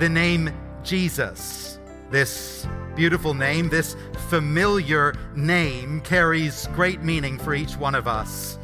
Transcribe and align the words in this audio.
the 0.00 0.08
name 0.08 0.50
Jesus. 0.82 1.78
This 2.10 2.66
beautiful 2.96 3.34
name, 3.34 3.68
this 3.68 3.96
familiar 4.30 5.14
name, 5.36 6.00
carries 6.00 6.68
great 6.68 7.02
meaning 7.02 7.38
for 7.38 7.52
each 7.52 7.76
one 7.76 7.94
of 7.94 8.08
us. 8.08 8.58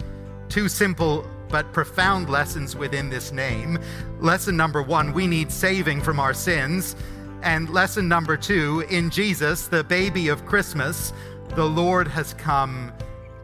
Two 0.48 0.66
simple 0.66 1.28
but 1.50 1.70
profound 1.74 2.30
lessons 2.30 2.74
within 2.74 3.10
this 3.10 3.32
name. 3.32 3.78
Lesson 4.18 4.56
number 4.56 4.80
one 4.82 5.12
we 5.12 5.26
need 5.26 5.52
saving 5.52 6.00
from 6.00 6.18
our 6.18 6.32
sins. 6.32 6.96
And 7.42 7.68
lesson 7.68 8.08
number 8.08 8.38
two 8.38 8.86
in 8.88 9.10
Jesus, 9.10 9.68
the 9.68 9.84
baby 9.84 10.28
of 10.28 10.46
Christmas, 10.46 11.12
the 11.50 11.66
Lord 11.66 12.08
has 12.08 12.32
come 12.32 12.94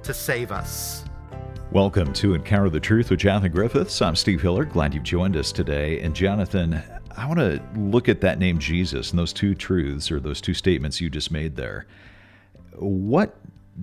to 0.03 0.15
save 0.15 0.51
us. 0.51 1.05
Welcome 1.73 2.15
to 2.15 2.33
Encounter 2.33 2.71
the 2.71 2.81
Truth 2.81 3.11
with 3.11 3.21
Jonathan 3.21 3.53
Griffiths. 3.53 4.01
I'm 4.01 4.17
Steve 4.17 4.41
Hiller. 4.41 4.65
Glad 4.65 4.95
you've 4.95 5.03
joined 5.03 5.37
us 5.37 5.53
today. 5.53 6.01
And 6.01 6.15
Jonathan, 6.15 6.83
I 7.17 7.27
want 7.27 7.41
to 7.41 7.63
look 7.77 8.09
at 8.09 8.21
that 8.23 8.39
name 8.39 8.59
Jesus 8.59 9.11
and 9.11 9.19
those 9.19 9.33
two 9.33 9.55
truths 9.55 10.11
or 10.11 10.21
those 10.21 10.41
two 10.41 10.55
statements 10.55 11.01
you 11.01 11.11
just 11.11 11.31
made 11.31 11.57
there. 11.57 11.87
What 12.75 13.37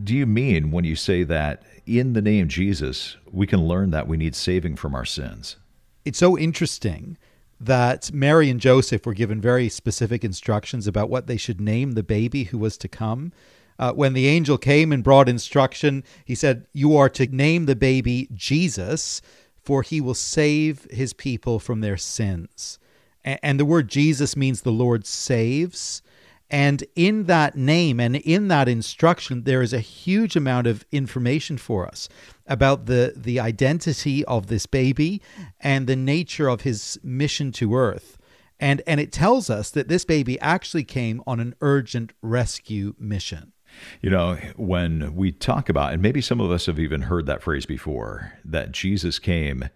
do 0.04 0.16
you 0.16 0.26
mean 0.26 0.72
when 0.72 0.84
you 0.84 0.96
say 0.96 1.24
that 1.24 1.64
in 1.86 2.14
the 2.14 2.22
name 2.22 2.48
Jesus, 2.48 3.18
we 3.32 3.48
can 3.48 3.68
learn 3.68 3.92
that 3.92 4.08
we 4.08 4.18
need 4.18 4.36
saving 4.36 4.76
from 4.76 4.96
our 4.96 5.06
sins? 5.06 5.58
It's 6.06 6.20
so 6.20 6.38
interesting 6.38 7.18
that 7.60 8.12
Mary 8.14 8.50
and 8.50 8.60
Joseph 8.60 9.06
were 9.06 9.14
given 9.14 9.42
very 9.42 9.70
specific 9.70 10.24
instructions 10.24 10.88
about 10.88 11.10
what 11.10 11.28
they 11.28 11.38
should 11.38 11.60
name 11.60 11.92
the 11.92 12.04
baby 12.04 12.46
who 12.46 12.58
was 12.58 12.78
to 12.78 12.88
come. 12.88 13.34
Uh, 13.78 13.94
when 13.94 14.14
the 14.14 14.28
angel 14.28 14.58
came 14.58 14.92
and 14.92 15.04
brought 15.04 15.30
instruction, 15.30 16.04
he 16.26 16.36
said, 16.36 16.68
You 16.74 16.96
are 16.98 17.10
to 17.10 17.28
name 17.28 17.66
the 17.66 17.76
baby 17.76 18.30
Jesus, 18.34 19.22
for 19.62 19.82
he 19.82 20.00
will 20.02 20.14
save 20.14 20.88
his 20.90 21.14
people 21.14 21.60
from 21.60 21.82
their 21.82 21.98
sins. 21.98 22.80
And 23.24 23.60
the 23.60 23.66
word 23.66 23.90
Jesus 23.90 24.36
means 24.36 24.62
the 24.62 24.72
Lord 24.72 25.06
saves. 25.06 26.02
And 26.52 26.84
in 26.96 27.26
that 27.26 27.56
name 27.56 28.00
and 28.00 28.16
in 28.16 28.48
that 28.48 28.68
instruction, 28.68 29.44
there 29.44 29.62
is 29.62 29.74
a 29.74 29.80
huge 29.80 30.36
amount 30.36 30.66
of 30.66 30.84
information 30.92 31.58
for 31.58 31.88
us 31.88 32.10
about 32.48 32.88
the, 32.88 33.14
the 33.16 33.40
identity 33.40 34.26
of 34.26 34.48
this 34.48 34.66
baby 34.66 35.22
and 35.60 35.86
the 35.86 35.96
nature 35.96 36.48
of 36.48 36.62
his 36.62 37.00
mission 37.04 37.52
to 37.52 37.76
earth. 37.76 38.18
And, 38.60 38.82
and 38.88 39.00
it 39.00 39.12
tells 39.12 39.50
us 39.50 39.70
that 39.72 39.88
this 39.88 40.06
baby 40.06 40.40
actually 40.40 40.84
came 40.84 41.22
on 41.28 41.40
an 41.40 41.54
urgent 41.62 42.14
rescue 42.22 42.96
mission. 42.98 43.54
You 44.02 44.10
know, 44.10 44.38
when 44.56 45.16
we 45.16 45.32
talk 45.32 45.70
about, 45.70 45.94
and 45.94 46.02
maybe 46.02 46.22
some 46.22 46.42
of 46.42 46.50
us 46.50 46.66
have 46.66 46.80
even 46.80 47.04
heard 47.04 47.28
that 47.28 47.44
phrase 47.44 47.68
before, 47.68 48.34
that 48.44 48.72
Jesus 48.72 49.20
came 49.20 49.70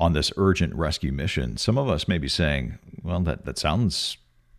on 0.00 0.12
this 0.12 0.32
urgent 0.36 0.74
rescue 0.74 1.12
mission, 1.12 1.56
some 1.56 1.78
of 1.78 1.88
us 1.88 2.08
may 2.08 2.18
be 2.18 2.28
saying, 2.28 2.78
well, 3.02 3.20
that, 3.20 3.44
that 3.44 3.58
sounds 3.58 4.16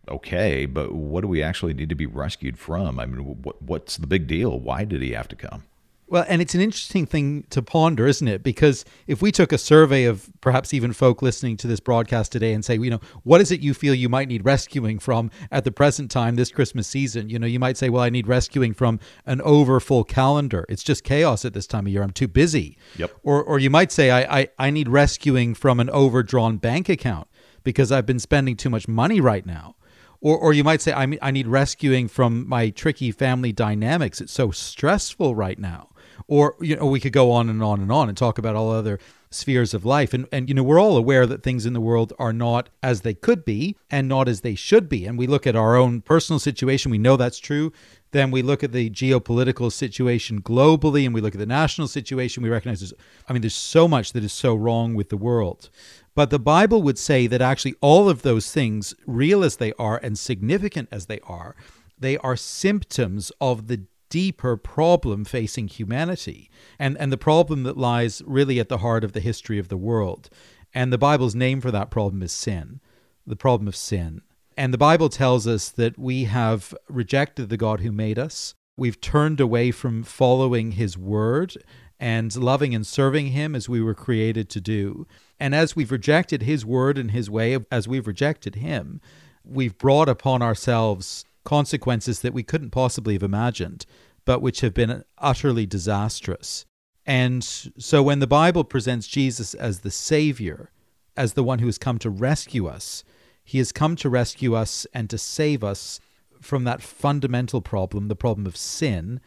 okay, 0.08 0.66
but 0.66 0.92
what 0.92 1.22
do 1.22 1.28
we 1.28 1.42
actually 1.42 1.74
need 1.74 1.88
to 1.88 1.94
be 1.94 2.06
rescued 2.06 2.58
from? 2.58 2.98
I 2.98 3.06
mean, 3.06 3.42
what, 3.42 3.60
what's 3.62 3.96
the 3.96 4.06
big 4.06 4.26
deal? 4.26 4.58
Why 4.58 4.84
did 4.84 5.02
he 5.02 5.12
have 5.12 5.28
to 5.28 5.36
come? 5.36 5.64
Well, 6.08 6.24
and 6.28 6.40
it's 6.40 6.54
an 6.54 6.60
interesting 6.60 7.04
thing 7.04 7.44
to 7.50 7.60
ponder, 7.60 8.06
isn't 8.06 8.28
it? 8.28 8.44
Because 8.44 8.84
if 9.08 9.20
we 9.20 9.32
took 9.32 9.52
a 9.52 9.58
survey 9.58 10.04
of 10.04 10.30
perhaps 10.40 10.72
even 10.72 10.92
folk 10.92 11.20
listening 11.20 11.56
to 11.58 11.66
this 11.66 11.80
broadcast 11.80 12.30
today 12.30 12.52
and 12.52 12.64
say, 12.64 12.78
you 12.78 12.90
know, 12.90 13.00
what 13.24 13.40
is 13.40 13.50
it 13.50 13.60
you 13.60 13.74
feel 13.74 13.92
you 13.92 14.08
might 14.08 14.28
need 14.28 14.44
rescuing 14.44 15.00
from 15.00 15.32
at 15.50 15.64
the 15.64 15.72
present 15.72 16.08
time 16.08 16.36
this 16.36 16.52
Christmas 16.52 16.86
season? 16.86 17.28
You 17.28 17.40
know, 17.40 17.46
you 17.46 17.58
might 17.58 17.76
say, 17.76 17.88
well, 17.88 18.04
I 18.04 18.10
need 18.10 18.28
rescuing 18.28 18.72
from 18.72 19.00
an 19.26 19.40
over 19.40 19.80
full 19.80 20.04
calendar. 20.04 20.64
It's 20.68 20.84
just 20.84 21.02
chaos 21.02 21.44
at 21.44 21.54
this 21.54 21.66
time 21.66 21.86
of 21.86 21.92
year. 21.92 22.04
I'm 22.04 22.12
too 22.12 22.28
busy. 22.28 22.78
Yep. 22.98 23.10
Or, 23.24 23.42
or 23.42 23.58
you 23.58 23.70
might 23.70 23.90
say, 23.90 24.12
I, 24.12 24.40
I, 24.40 24.48
I 24.60 24.70
need 24.70 24.88
rescuing 24.88 25.54
from 25.54 25.80
an 25.80 25.90
overdrawn 25.90 26.58
bank 26.58 26.88
account 26.88 27.26
because 27.64 27.90
I've 27.90 28.06
been 28.06 28.20
spending 28.20 28.56
too 28.56 28.70
much 28.70 28.86
money 28.86 29.20
right 29.20 29.44
now. 29.44 29.74
Or, 30.20 30.38
or 30.38 30.52
you 30.52 30.62
might 30.62 30.80
say, 30.80 30.92
I, 30.92 31.18
I 31.20 31.32
need 31.32 31.48
rescuing 31.48 32.06
from 32.06 32.48
my 32.48 32.70
tricky 32.70 33.10
family 33.10 33.52
dynamics. 33.52 34.20
It's 34.20 34.32
so 34.32 34.52
stressful 34.52 35.34
right 35.34 35.58
now 35.58 35.90
or 36.26 36.56
you 36.60 36.76
know 36.76 36.86
we 36.86 37.00
could 37.00 37.12
go 37.12 37.30
on 37.30 37.48
and 37.48 37.62
on 37.62 37.80
and 37.80 37.92
on 37.92 38.08
and 38.08 38.16
talk 38.16 38.38
about 38.38 38.54
all 38.54 38.70
other 38.70 38.98
spheres 39.30 39.74
of 39.74 39.84
life. 39.84 40.14
And 40.14 40.26
and 40.32 40.48
you 40.48 40.54
know 40.54 40.62
we're 40.62 40.80
all 40.80 40.96
aware 40.96 41.26
that 41.26 41.42
things 41.42 41.66
in 41.66 41.72
the 41.72 41.80
world 41.80 42.12
are 42.18 42.32
not 42.32 42.68
as 42.82 43.02
they 43.02 43.14
could 43.14 43.44
be 43.44 43.76
and 43.90 44.08
not 44.08 44.28
as 44.28 44.40
they 44.40 44.54
should 44.54 44.88
be. 44.88 45.06
And 45.06 45.18
we 45.18 45.26
look 45.26 45.46
at 45.46 45.56
our 45.56 45.76
own 45.76 46.00
personal 46.00 46.38
situation. 46.38 46.90
We 46.90 46.98
know 46.98 47.16
that's 47.16 47.38
true. 47.38 47.72
Then 48.12 48.30
we 48.30 48.42
look 48.42 48.64
at 48.64 48.72
the 48.72 48.88
geopolitical 48.88 49.70
situation 49.70 50.40
globally 50.40 51.04
and 51.04 51.14
we 51.14 51.20
look 51.20 51.34
at 51.34 51.40
the 51.40 51.46
national 51.46 51.88
situation. 51.88 52.42
We 52.42 52.48
recognize 52.48 52.80
there's 52.80 52.94
i 53.28 53.32
mean 53.32 53.42
there's 53.42 53.54
so 53.54 53.86
much 53.88 54.12
that 54.12 54.24
is 54.24 54.32
so 54.32 54.54
wrong 54.54 54.94
with 54.94 55.08
the 55.08 55.16
world. 55.16 55.70
But 56.14 56.30
the 56.30 56.38
bible 56.38 56.82
would 56.82 56.98
say 56.98 57.26
that 57.26 57.42
actually 57.42 57.74
all 57.80 58.08
of 58.08 58.22
those 58.22 58.50
things 58.50 58.94
real 59.06 59.44
as 59.44 59.56
they 59.56 59.72
are 59.78 59.98
and 60.02 60.18
significant 60.18 60.88
as 60.90 61.06
they 61.06 61.20
are 61.20 61.54
they 61.98 62.18
are 62.18 62.36
symptoms 62.36 63.32
of 63.40 63.68
the 63.68 63.82
deeper 64.16 64.56
problem 64.56 65.26
facing 65.26 65.68
humanity 65.68 66.48
and, 66.78 66.96
and 66.96 67.12
the 67.12 67.18
problem 67.18 67.64
that 67.64 67.76
lies 67.76 68.22
really 68.24 68.58
at 68.58 68.70
the 68.70 68.78
heart 68.78 69.04
of 69.04 69.12
the 69.12 69.20
history 69.20 69.58
of 69.58 69.68
the 69.68 69.76
world. 69.76 70.30
And 70.72 70.90
the 70.90 70.96
Bible's 70.96 71.34
name 71.34 71.60
for 71.60 71.70
that 71.70 71.90
problem 71.90 72.22
is 72.22 72.32
sin, 72.32 72.80
the 73.26 73.36
problem 73.36 73.68
of 73.68 73.76
sin. 73.76 74.22
And 74.56 74.72
the 74.72 74.78
Bible 74.78 75.10
tells 75.10 75.46
us 75.46 75.68
that 75.68 75.98
we 75.98 76.24
have 76.24 76.74
rejected 76.88 77.50
the 77.50 77.58
God 77.58 77.80
who 77.80 77.92
made 77.92 78.18
us. 78.18 78.54
We've 78.78 78.98
turned 79.02 79.38
away 79.38 79.70
from 79.70 80.02
following 80.02 80.72
his 80.72 80.96
word 80.96 81.54
and 82.00 82.34
loving 82.34 82.74
and 82.74 82.86
serving 82.86 83.32
him 83.32 83.54
as 83.54 83.68
we 83.68 83.82
were 83.82 83.94
created 83.94 84.48
to 84.48 84.62
do. 84.62 85.06
And 85.38 85.54
as 85.54 85.76
we've 85.76 85.92
rejected 85.92 86.40
his 86.40 86.64
word 86.64 86.96
and 86.96 87.10
his 87.10 87.28
way, 87.28 87.58
as 87.70 87.86
we've 87.86 88.06
rejected 88.06 88.54
him, 88.54 89.02
we've 89.44 89.76
brought 89.76 90.08
upon 90.08 90.40
ourselves 90.40 91.26
consequences 91.44 92.20
that 92.20 92.34
we 92.34 92.42
couldn't 92.42 92.70
possibly 92.70 93.14
have 93.14 93.22
imagined, 93.22 93.86
but 94.26 94.42
which 94.42 94.60
have 94.60 94.74
been 94.74 95.04
utterly 95.16 95.64
disastrous. 95.64 96.66
And 97.06 97.42
so 97.42 98.02
when 98.02 98.18
the 98.18 98.26
Bible 98.26 98.64
presents 98.64 99.06
Jesus 99.06 99.54
as 99.54 99.80
the 99.80 99.90
Savior, 99.90 100.70
as 101.16 101.32
the 101.32 101.44
one 101.44 101.60
who 101.60 101.66
has 101.66 101.78
come 101.78 101.98
to 102.00 102.10
rescue 102.10 102.66
us, 102.66 103.02
he 103.42 103.58
has 103.58 103.72
come 103.72 103.96
to 103.96 104.10
rescue 104.10 104.54
us 104.54 104.86
and 104.92 105.08
to 105.08 105.16
save 105.16 105.64
us 105.64 106.00
from 106.42 106.64
that 106.64 106.82
fundamental 106.82 107.62
problem, 107.62 108.08
the 108.08 108.16
problem 108.16 108.46
of 108.46 108.56
sin, 108.56 109.20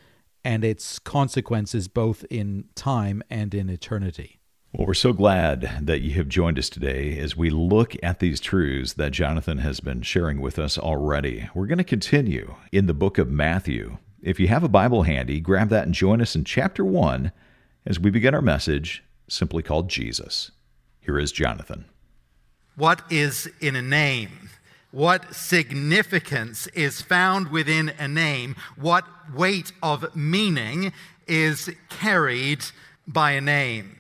and 0.44 0.64
its 0.64 1.00
consequences 1.00 1.88
both 1.88 2.26
in 2.30 2.66
time 2.76 3.24
and 3.30 3.54
in 3.54 3.70
eternity. 3.70 4.40
Well, 4.74 4.86
we're 4.86 4.94
so 4.94 5.14
glad 5.14 5.80
that 5.82 6.02
you 6.02 6.14
have 6.16 6.28
joined 6.28 6.60
us 6.60 6.70
today 6.70 7.18
as 7.18 7.36
we 7.36 7.50
look 7.50 7.96
at 8.04 8.20
these 8.20 8.40
truths 8.40 8.94
that 8.94 9.12
Jonathan 9.12 9.60
has 9.60 9.80
been 9.80 10.04
sharing 10.04 10.42
with 10.42 10.60
us 10.60 10.78
already. 10.78 11.50
We're 11.56 11.66
going 11.66 11.80
to 11.80 11.84
continue 11.84 12.56
in 12.72 12.86
the 12.86 12.94
book 12.94 13.18
of 13.18 13.32
Matthew. 13.32 13.98
If 14.22 14.40
you 14.40 14.48
have 14.50 14.64
a 14.64 14.70
Bible 14.70 15.04
handy, 15.04 15.40
grab 15.40 15.70
that 15.70 15.86
and 15.86 15.94
join 15.94 16.22
us 16.22 16.36
in 16.36 16.44
chapter 16.44 16.84
1 16.84 17.32
as 17.86 18.00
we 18.00 18.10
begin 18.10 18.36
our 18.36 18.42
message 18.42 19.04
simply 19.30 19.64
called 19.64 19.90
Jesus. 19.90 20.52
Here 21.00 21.18
is 21.18 21.32
Jonathan. 21.32 21.86
What 22.76 23.02
is 23.10 23.50
in 23.62 23.76
a 23.76 23.82
name? 23.82 24.50
What 24.92 25.34
significance 25.34 26.68
is 26.68 27.02
found 27.02 27.50
within 27.50 27.90
a 27.98 28.08
name? 28.08 28.56
What 28.76 29.06
weight 29.34 29.72
of 29.82 30.16
meaning 30.16 30.92
is 31.28 31.70
carried 31.90 32.66
by 33.08 33.32
a 33.32 33.42
name? 33.42 33.99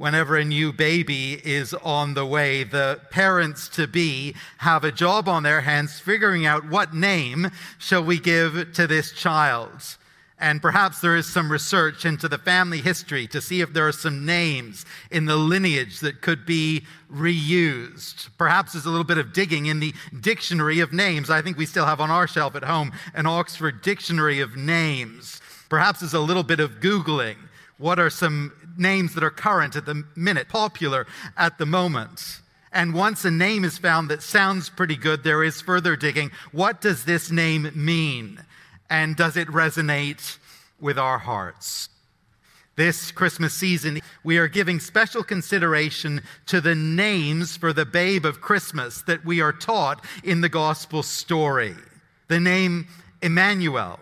Whenever 0.00 0.38
a 0.38 0.44
new 0.44 0.72
baby 0.72 1.34
is 1.44 1.74
on 1.74 2.14
the 2.14 2.24
way, 2.24 2.64
the 2.64 2.98
parents 3.10 3.68
to 3.68 3.86
be 3.86 4.34
have 4.56 4.82
a 4.82 4.90
job 4.90 5.28
on 5.28 5.42
their 5.42 5.60
hands 5.60 6.00
figuring 6.00 6.46
out 6.46 6.66
what 6.70 6.94
name 6.94 7.50
shall 7.76 8.02
we 8.02 8.18
give 8.18 8.72
to 8.72 8.86
this 8.86 9.12
child. 9.12 9.98
And 10.38 10.62
perhaps 10.62 11.02
there 11.02 11.16
is 11.16 11.30
some 11.30 11.52
research 11.52 12.06
into 12.06 12.30
the 12.30 12.38
family 12.38 12.80
history 12.80 13.26
to 13.26 13.42
see 13.42 13.60
if 13.60 13.74
there 13.74 13.86
are 13.86 13.92
some 13.92 14.24
names 14.24 14.86
in 15.10 15.26
the 15.26 15.36
lineage 15.36 16.00
that 16.00 16.22
could 16.22 16.46
be 16.46 16.86
reused. 17.12 18.30
Perhaps 18.38 18.72
there's 18.72 18.86
a 18.86 18.90
little 18.90 19.04
bit 19.04 19.18
of 19.18 19.34
digging 19.34 19.66
in 19.66 19.80
the 19.80 19.92
dictionary 20.18 20.80
of 20.80 20.94
names. 20.94 21.28
I 21.28 21.42
think 21.42 21.58
we 21.58 21.66
still 21.66 21.84
have 21.84 22.00
on 22.00 22.10
our 22.10 22.26
shelf 22.26 22.56
at 22.56 22.64
home 22.64 22.92
an 23.12 23.26
Oxford 23.26 23.82
Dictionary 23.82 24.40
of 24.40 24.56
Names. 24.56 25.42
Perhaps 25.68 26.00
there's 26.00 26.14
a 26.14 26.20
little 26.20 26.42
bit 26.42 26.58
of 26.58 26.80
Googling. 26.80 27.36
What 27.76 27.98
are 27.98 28.10
some 28.10 28.52
names 28.80 29.14
that 29.14 29.22
are 29.22 29.30
current 29.30 29.76
at 29.76 29.86
the 29.86 30.02
minute, 30.16 30.48
popular 30.48 31.06
at 31.36 31.58
the 31.58 31.66
moment. 31.66 32.40
And 32.72 32.94
once 32.94 33.24
a 33.24 33.30
name 33.30 33.64
is 33.64 33.78
found 33.78 34.08
that 34.08 34.22
sounds 34.22 34.68
pretty 34.68 34.96
good, 34.96 35.22
there 35.22 35.42
is 35.42 35.60
further 35.60 35.96
digging. 35.96 36.30
What 36.52 36.80
does 36.80 37.04
this 37.04 37.30
name 37.30 37.70
mean? 37.74 38.40
And 38.88 39.16
does 39.16 39.36
it 39.36 39.48
resonate 39.48 40.38
with 40.80 40.98
our 40.98 41.18
hearts? 41.18 41.88
This 42.76 43.10
Christmas 43.10 43.52
season, 43.52 44.00
we 44.24 44.38
are 44.38 44.48
giving 44.48 44.80
special 44.80 45.22
consideration 45.22 46.22
to 46.46 46.60
the 46.60 46.74
names 46.74 47.56
for 47.56 47.72
the 47.72 47.84
babe 47.84 48.24
of 48.24 48.40
Christmas 48.40 49.02
that 49.02 49.24
we 49.24 49.40
are 49.40 49.52
taught 49.52 50.04
in 50.24 50.40
the 50.40 50.48
gospel 50.48 51.02
story. 51.02 51.74
The 52.28 52.40
name 52.40 52.86
Emmanuel, 53.20 53.98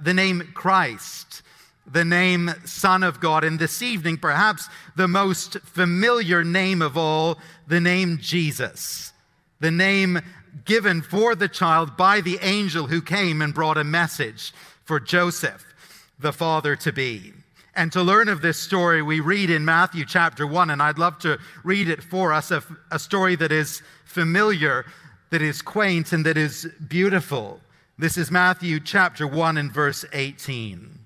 the 0.00 0.14
name 0.14 0.50
Christ, 0.54 1.42
the 1.90 2.04
name 2.04 2.50
Son 2.64 3.02
of 3.02 3.20
God. 3.20 3.44
And 3.44 3.58
this 3.58 3.82
evening, 3.82 4.16
perhaps 4.16 4.68
the 4.96 5.08
most 5.08 5.58
familiar 5.60 6.44
name 6.44 6.82
of 6.82 6.96
all, 6.96 7.38
the 7.66 7.80
name 7.80 8.18
Jesus, 8.20 9.12
the 9.60 9.70
name 9.70 10.20
given 10.64 11.02
for 11.02 11.34
the 11.34 11.48
child 11.48 11.96
by 11.96 12.20
the 12.20 12.38
angel 12.42 12.86
who 12.86 13.02
came 13.02 13.42
and 13.42 13.54
brought 13.54 13.76
a 13.76 13.84
message 13.84 14.52
for 14.84 14.98
Joseph, 14.98 15.64
the 16.18 16.32
father 16.32 16.76
to 16.76 16.92
be. 16.92 17.32
And 17.74 17.92
to 17.92 18.02
learn 18.02 18.28
of 18.28 18.40
this 18.40 18.58
story, 18.58 19.02
we 19.02 19.20
read 19.20 19.50
in 19.50 19.64
Matthew 19.64 20.06
chapter 20.06 20.46
1, 20.46 20.70
and 20.70 20.82
I'd 20.82 20.98
love 20.98 21.18
to 21.20 21.38
read 21.62 21.90
it 21.90 22.02
for 22.02 22.32
us 22.32 22.50
a, 22.50 22.62
a 22.90 22.98
story 22.98 23.36
that 23.36 23.52
is 23.52 23.82
familiar, 24.06 24.86
that 25.30 25.42
is 25.42 25.60
quaint, 25.60 26.12
and 26.12 26.24
that 26.24 26.38
is 26.38 26.66
beautiful. 26.88 27.60
This 27.98 28.16
is 28.16 28.30
Matthew 28.30 28.80
chapter 28.80 29.26
1 29.26 29.58
and 29.58 29.70
verse 29.70 30.06
18. 30.14 31.05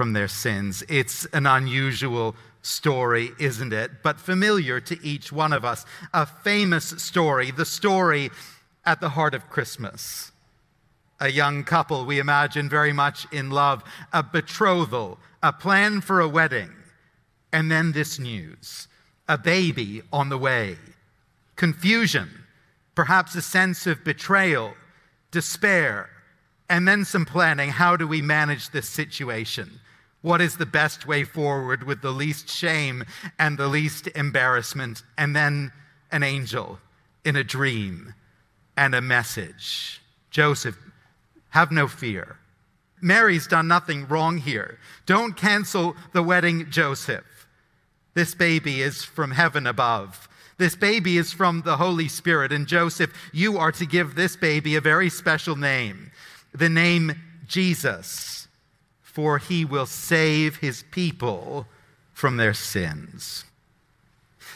from 0.00 0.14
their 0.14 0.28
sins. 0.28 0.82
It's 0.88 1.26
an 1.26 1.44
unusual 1.44 2.34
story, 2.62 3.32
isn't 3.38 3.74
it? 3.74 4.02
But 4.02 4.18
familiar 4.18 4.80
to 4.80 4.98
each 5.06 5.30
one 5.30 5.52
of 5.52 5.62
us. 5.62 5.84
A 6.14 6.24
famous 6.24 6.86
story, 6.86 7.50
the 7.50 7.66
story 7.66 8.30
at 8.86 9.02
the 9.02 9.10
heart 9.10 9.34
of 9.34 9.50
Christmas. 9.50 10.32
A 11.20 11.28
young 11.28 11.64
couple, 11.64 12.06
we 12.06 12.18
imagine, 12.18 12.66
very 12.66 12.94
much 12.94 13.30
in 13.30 13.50
love, 13.50 13.84
a 14.10 14.22
betrothal, 14.22 15.18
a 15.42 15.52
plan 15.52 16.00
for 16.00 16.18
a 16.18 16.28
wedding, 16.28 16.72
and 17.52 17.70
then 17.70 17.92
this 17.92 18.18
news 18.18 18.88
a 19.28 19.36
baby 19.36 20.00
on 20.10 20.30
the 20.30 20.38
way, 20.38 20.78
confusion, 21.56 22.30
perhaps 22.94 23.34
a 23.34 23.42
sense 23.42 23.86
of 23.86 24.02
betrayal, 24.02 24.72
despair, 25.30 26.08
and 26.70 26.88
then 26.88 27.04
some 27.04 27.26
planning. 27.26 27.68
How 27.68 27.96
do 27.96 28.08
we 28.08 28.22
manage 28.22 28.70
this 28.70 28.88
situation? 28.88 29.78
What 30.22 30.40
is 30.40 30.56
the 30.56 30.66
best 30.66 31.06
way 31.06 31.24
forward 31.24 31.84
with 31.84 32.02
the 32.02 32.10
least 32.10 32.48
shame 32.48 33.04
and 33.38 33.56
the 33.56 33.68
least 33.68 34.06
embarrassment? 34.14 35.02
And 35.16 35.34
then 35.34 35.72
an 36.12 36.22
angel 36.22 36.78
in 37.24 37.36
a 37.36 37.44
dream 37.44 38.14
and 38.76 38.94
a 38.94 39.00
message. 39.00 40.00
Joseph, 40.30 40.76
have 41.50 41.70
no 41.70 41.88
fear. 41.88 42.36
Mary's 43.00 43.46
done 43.46 43.66
nothing 43.66 44.06
wrong 44.08 44.38
here. 44.38 44.78
Don't 45.06 45.36
cancel 45.36 45.96
the 46.12 46.22
wedding, 46.22 46.70
Joseph. 46.70 47.24
This 48.14 48.34
baby 48.34 48.82
is 48.82 49.04
from 49.04 49.30
heaven 49.30 49.66
above. 49.66 50.28
This 50.58 50.74
baby 50.76 51.16
is 51.16 51.32
from 51.32 51.62
the 51.62 51.78
Holy 51.78 52.08
Spirit. 52.08 52.52
And 52.52 52.66
Joseph, 52.66 53.12
you 53.32 53.56
are 53.56 53.72
to 53.72 53.86
give 53.86 54.14
this 54.14 54.36
baby 54.36 54.76
a 54.76 54.80
very 54.80 55.08
special 55.08 55.56
name 55.56 56.10
the 56.52 56.68
name 56.68 57.12
Jesus, 57.46 58.39
for 59.20 59.36
he 59.36 59.66
will 59.66 59.84
save 59.84 60.56
his 60.56 60.82
people 60.90 61.66
from 62.14 62.38
their 62.38 62.54
sins. 62.54 63.44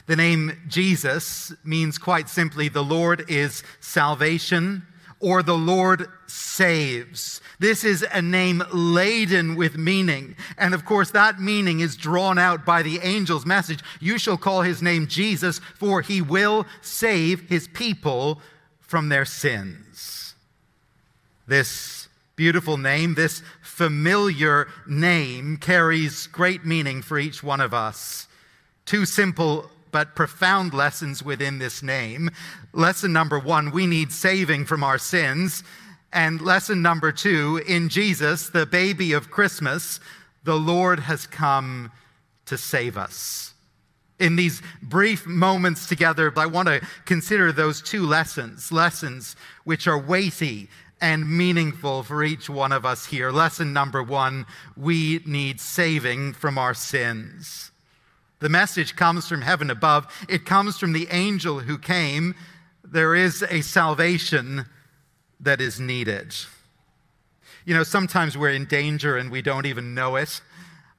The 0.07 0.17
name 0.17 0.59
Jesus 0.69 1.53
means 1.63 1.99
quite 1.99 2.31
simply 2.31 2.71
the 2.71 2.83
Lord 2.83 3.27
is 3.29 3.63
salvation 3.81 4.87
or 5.21 5.43
the 5.43 5.59
Lord 5.59 6.07
saves. 6.27 7.43
This 7.59 7.85
is 7.85 8.07
a 8.11 8.23
name 8.23 8.63
laden 8.73 9.55
with 9.55 9.77
meaning. 9.77 10.35
And 10.57 10.73
of 10.73 10.87
course, 10.87 11.11
that 11.11 11.39
meaning 11.39 11.81
is 11.81 11.95
drawn 11.95 12.39
out 12.39 12.65
by 12.65 12.83
the 12.83 13.03
angel's 13.03 13.45
message. 13.45 13.81
You 14.01 14.17
shall 14.17 14.39
call 14.39 14.63
his 14.63 14.81
name 14.81 15.09
Jesus, 15.09 15.59
for 15.75 16.01
he 16.01 16.23
will 16.23 16.65
save 16.81 17.51
his 17.51 17.69
people 17.69 18.41
from 18.81 19.11
their 19.11 19.27
sins. 19.27 20.35
This 21.47 22.09
beautiful 22.37 22.77
name, 22.77 23.15
this 23.15 23.43
familiar 23.75 24.69
name, 24.87 25.56
carries 25.56 26.29
great 26.29 26.65
meaning 26.65 27.03
for 27.03 27.19
each 27.19 27.43
one 27.43 27.61
of 27.61 27.75
us. 27.75 28.29
Two 28.87 29.05
simple 29.05 29.69
but 29.91 30.15
profound 30.15 30.73
lessons 30.73 31.25
within 31.25 31.59
this 31.59 31.82
name. 31.82 32.31
Lesson 32.73 33.12
number 33.12 33.37
one, 33.37 33.73
we 33.73 33.88
need 33.88 34.12
saving 34.12 34.65
from 34.65 34.85
our 34.85 34.97
sins. 34.97 35.65
And 36.12 36.41
lesson 36.41 36.82
number 36.82 37.11
two, 37.11 37.61
in 37.67 37.88
Jesus, 37.88 38.49
the 38.49 38.65
baby 38.65 39.12
of 39.12 39.32
Christmas, 39.32 39.99
the 40.44 40.56
Lord 40.56 41.00
has 41.00 41.27
come 41.27 41.91
to 42.47 42.56
save 42.56 42.97
us. 42.97 43.55
In 44.20 44.37
these 44.37 44.62
brief 44.82 45.27
moments 45.27 45.88
together, 45.88 46.32
I 46.37 46.47
want 46.47 46.69
to 46.69 46.81
consider 47.06 47.50
those 47.50 47.82
two 47.82 48.06
lessons, 48.06 48.70
lessons 48.70 49.35
which 49.65 49.88
are 49.88 49.99
weighty 49.99 50.69
and 51.05 51.29
meaningful 51.29 52.03
for 52.03 52.25
each 52.25 52.49
one 52.49 52.73
of 52.73 52.87
us 52.87 53.05
here. 53.05 53.31
Lesson 53.31 53.75
number 53.75 54.03
one 54.03 54.47
we 54.75 55.21
need 55.27 55.61
saving 55.61 56.33
from 56.33 56.56
our 56.56 56.73
sins. 56.73 57.71
The 58.41 58.49
message 58.49 58.97
comes 58.97 59.29
from 59.29 59.43
heaven 59.43 59.69
above, 59.69 60.06
it 60.31 60.47
comes 60.47 60.79
from 60.79 60.95
the 60.95 61.06
angel 61.11 61.61
who 61.61 61.77
came. 61.77 62.35
There 62.83 63.15
is 63.15 63.43
a 63.51 63.61
salvation 63.61 64.65
that 65.41 65.61
is 65.61 65.79
needed. 65.79 66.35
You 67.67 67.75
know, 67.75 67.82
sometimes 67.82 68.39
we're 68.39 68.53
in 68.53 68.65
danger 68.65 69.19
and 69.19 69.31
we 69.31 69.43
don't 69.43 69.67
even 69.67 69.93
know 69.93 70.17
it. 70.17 70.41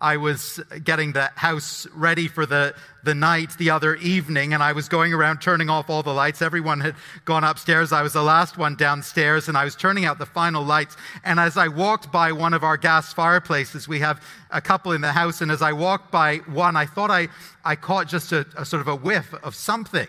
I 0.01 0.17
was 0.17 0.61
getting 0.83 1.13
the 1.13 1.31
house 1.35 1.87
ready 1.95 2.27
for 2.27 2.45
the, 2.45 2.75
the 3.05 3.15
night 3.15 3.51
the 3.57 3.69
other 3.69 3.95
evening, 3.95 4.53
and 4.53 4.61
I 4.61 4.73
was 4.73 4.89
going 4.89 5.13
around 5.13 5.39
turning 5.39 5.69
off 5.69 5.89
all 5.89 6.03
the 6.03 6.13
lights. 6.13 6.41
Everyone 6.41 6.81
had 6.81 6.95
gone 7.23 7.45
upstairs. 7.45 7.93
I 7.93 8.01
was 8.01 8.11
the 8.11 8.21
last 8.21 8.57
one 8.57 8.75
downstairs, 8.75 9.47
and 9.47 9.57
I 9.57 9.63
was 9.63 9.73
turning 9.73 10.03
out 10.03 10.19
the 10.19 10.25
final 10.25 10.63
lights. 10.63 10.97
And 11.23 11.39
as 11.39 11.55
I 11.55 11.69
walked 11.69 12.11
by 12.11 12.33
one 12.33 12.53
of 12.53 12.63
our 12.63 12.75
gas 12.75 13.13
fireplaces, 13.13 13.87
we 13.87 13.99
have 13.99 14.21
a 14.51 14.59
couple 14.59 14.91
in 14.91 14.99
the 14.99 15.13
house, 15.13 15.39
and 15.39 15.49
as 15.49 15.61
I 15.61 15.71
walked 15.71 16.11
by 16.11 16.37
one, 16.39 16.75
I 16.75 16.85
thought 16.85 17.09
I, 17.09 17.29
I 17.63 17.77
caught 17.77 18.09
just 18.09 18.33
a, 18.33 18.45
a 18.57 18.65
sort 18.65 18.81
of 18.81 18.89
a 18.89 18.95
whiff 18.95 19.33
of 19.43 19.55
something. 19.55 20.07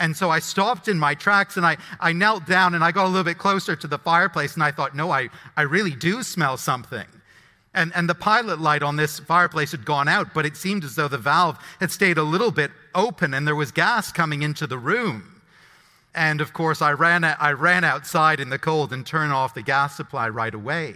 And 0.00 0.16
so 0.16 0.30
I 0.30 0.38
stopped 0.38 0.88
in 0.88 0.98
my 0.98 1.14
tracks 1.14 1.56
and 1.56 1.66
I, 1.66 1.76
I 1.98 2.12
knelt 2.12 2.46
down 2.46 2.74
and 2.76 2.84
I 2.84 2.92
got 2.92 3.06
a 3.06 3.08
little 3.08 3.24
bit 3.24 3.36
closer 3.38 3.74
to 3.74 3.86
the 3.88 3.98
fireplace 3.98 4.54
and 4.54 4.62
I 4.62 4.70
thought, 4.70 4.94
no, 4.94 5.10
I, 5.10 5.28
I 5.56 5.62
really 5.62 5.90
do 5.90 6.22
smell 6.22 6.56
something. 6.56 7.04
And, 7.78 7.92
and 7.94 8.08
the 8.08 8.14
pilot 8.16 8.60
light 8.60 8.82
on 8.82 8.96
this 8.96 9.20
fireplace 9.20 9.70
had 9.70 9.84
gone 9.84 10.08
out, 10.08 10.34
but 10.34 10.44
it 10.44 10.56
seemed 10.56 10.82
as 10.82 10.96
though 10.96 11.06
the 11.06 11.16
valve 11.16 11.60
had 11.78 11.92
stayed 11.92 12.18
a 12.18 12.24
little 12.24 12.50
bit 12.50 12.72
open 12.92 13.32
and 13.32 13.46
there 13.46 13.54
was 13.54 13.70
gas 13.70 14.10
coming 14.10 14.42
into 14.42 14.66
the 14.66 14.76
room. 14.76 15.40
And 16.12 16.40
of 16.40 16.52
course, 16.52 16.82
I 16.82 16.90
ran, 16.90 17.22
I 17.22 17.52
ran 17.52 17.84
outside 17.84 18.40
in 18.40 18.48
the 18.48 18.58
cold 18.58 18.92
and 18.92 19.06
turned 19.06 19.32
off 19.32 19.54
the 19.54 19.62
gas 19.62 19.96
supply 19.96 20.28
right 20.28 20.52
away. 20.52 20.94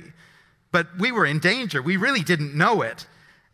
But 0.73 0.89
we 0.99 1.13
were 1.13 1.25
in 1.25 1.39
danger. 1.39 1.81
We 1.81 1.97
really 1.97 2.23
didn't 2.23 2.53
know 2.53 2.83
it. 2.83 3.07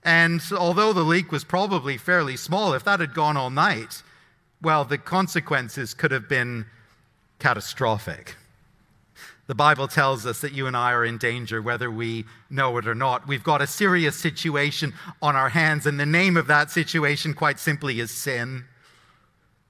And 0.02 0.40
although 0.56 0.94
the 0.94 1.02
leak 1.02 1.30
was 1.30 1.44
probably 1.44 1.98
fairly 1.98 2.38
small, 2.38 2.72
if 2.72 2.84
that 2.84 2.98
had 2.98 3.12
gone 3.12 3.36
all 3.36 3.50
night, 3.50 4.02
well, 4.62 4.86
the 4.86 4.96
consequences 4.96 5.92
could 5.92 6.12
have 6.12 6.30
been 6.30 6.64
catastrophic. 7.40 8.36
The 9.48 9.54
Bible 9.54 9.88
tells 9.88 10.26
us 10.26 10.42
that 10.42 10.52
you 10.52 10.66
and 10.66 10.76
I 10.76 10.92
are 10.92 11.06
in 11.06 11.16
danger 11.16 11.62
whether 11.62 11.90
we 11.90 12.26
know 12.50 12.76
it 12.76 12.86
or 12.86 12.94
not. 12.94 13.26
We've 13.26 13.42
got 13.42 13.62
a 13.62 13.66
serious 13.66 14.14
situation 14.14 14.92
on 15.22 15.36
our 15.36 15.48
hands, 15.48 15.86
and 15.86 15.98
the 15.98 16.04
name 16.04 16.36
of 16.36 16.46
that 16.48 16.70
situation, 16.70 17.32
quite 17.32 17.58
simply, 17.58 17.98
is 17.98 18.10
sin. 18.10 18.66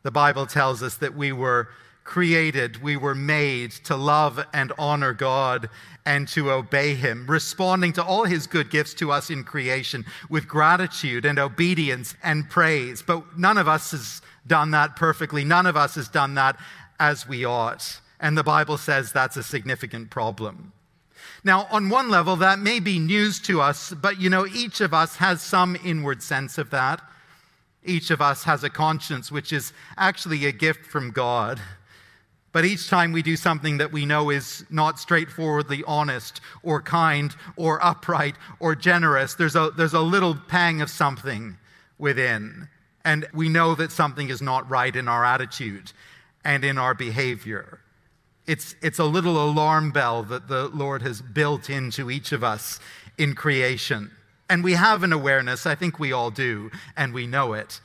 The 0.03 0.11
Bible 0.11 0.47
tells 0.47 0.83
us 0.83 0.97
that 0.97 1.15
we 1.15 1.31
were 1.31 1.69
created, 2.03 2.83
we 2.83 2.97
were 2.97 3.15
made 3.15 3.71
to 3.71 3.95
love 3.95 4.45
and 4.53 4.73
honor 4.79 5.13
God 5.13 5.71
and 6.05 6.27
to 6.27 6.51
obey 6.51 6.95
Him, 6.95 7.25
responding 7.29 7.93
to 7.93 8.03
all 8.03 8.25
His 8.25 8.49
good 8.49 8.71
gifts 8.71 8.95
to 8.95 9.13
us 9.13 9.31
in 9.31 9.45
creation 9.45 10.05
with 10.29 10.49
gratitude 10.49 11.25
and 11.25 11.39
obedience 11.39 12.17
and 12.25 12.51
praise. 12.51 13.01
But 13.01 13.39
none 13.39 13.59
of 13.59 13.69
us 13.69 13.93
has 13.93 14.23
done 14.45 14.73
that 14.73 14.97
perfectly, 14.97 15.45
none 15.45 15.67
of 15.67 15.77
us 15.77 15.95
has 15.95 16.09
done 16.09 16.35
that 16.35 16.59
as 16.99 17.29
we 17.29 17.45
ought. 17.45 18.01
And 18.21 18.37
the 18.37 18.45
Bible 18.45 18.79
says 18.79 19.13
that's 19.13 19.37
a 19.37 19.43
significant 19.43 20.11
problem. 20.11 20.73
Now, 21.45 21.67
on 21.71 21.89
one 21.89 22.11
level, 22.11 22.37
that 22.37 22.59
may 22.59 22.81
be 22.81 22.99
news 22.99 23.39
to 23.41 23.61
us, 23.61 23.93
but 23.93 24.21
you 24.21 24.29
know, 24.29 24.47
each 24.47 24.81
of 24.81 24.93
us 24.93 25.17
has 25.17 25.41
some 25.41 25.77
inward 25.85 26.23
sense 26.23 26.59
of 26.59 26.71
that. 26.71 27.01
Each 27.85 28.11
of 28.11 28.21
us 28.21 28.45
has 28.45 28.65
a 28.65 28.71
conscience, 28.71 29.31
which 29.31 29.53
is 29.53 29.73
actually 29.97 30.47
a 30.47 30.53
gift 30.53 30.85
from 30.85 31.11
God. 31.11 31.61
But 32.51 32.65
each 32.65 32.89
time 32.89 33.13
we 33.13 33.23
do 33.23 33.37
something 33.37 33.79
that 33.79 33.93
we 33.93 34.05
know 34.05 34.31
is 34.31 34.65
not 34.71 34.99
straightforwardly 34.99 35.85
honest 35.87 36.41
or 36.63 36.83
kind 36.83 37.35
or 37.57 37.85
upright 37.85 38.35
or 38.59 38.75
generous, 38.75 39.35
there's 39.35 39.55
a, 39.55 39.71
there's 39.77 39.95
a 39.95 40.01
little 40.01 40.35
pang 40.35 40.81
of 40.81 40.91
something 40.91 41.57
within. 41.99 42.69
And 43.05 43.27
we 43.33 43.49
know 43.49 43.75
that 43.75 43.93
something 43.93 44.29
is 44.29 44.43
not 44.43 44.69
right 44.69 44.95
in 44.95 45.09
our 45.09 45.25
attitude 45.25 45.93
and 46.45 46.65
in 46.65 46.79
our 46.79 46.95
behavior. 46.95 47.81
It's, 48.49 48.75
it's 48.83 48.99
a 48.99 49.05
little 49.05 49.41
alarm 49.45 49.93
bell 49.93 50.25
that 50.25 50.49
the 50.49 50.69
Lord 50.69 51.03
has 51.03 51.21
built 51.21 51.69
into 51.71 52.11
each 52.11 52.33
of 52.33 52.43
us 52.43 52.81
in 53.19 53.35
creation. 53.35 54.11
And 54.49 54.65
we 54.65 54.73
have 54.73 55.03
an 55.03 55.13
awareness, 55.13 55.67
I 55.67 55.75
think 55.75 55.99
we 56.01 56.13
all 56.13 56.31
do, 56.31 56.71
and 56.97 57.13
we 57.13 57.27
know 57.27 57.53
it. 57.53 57.81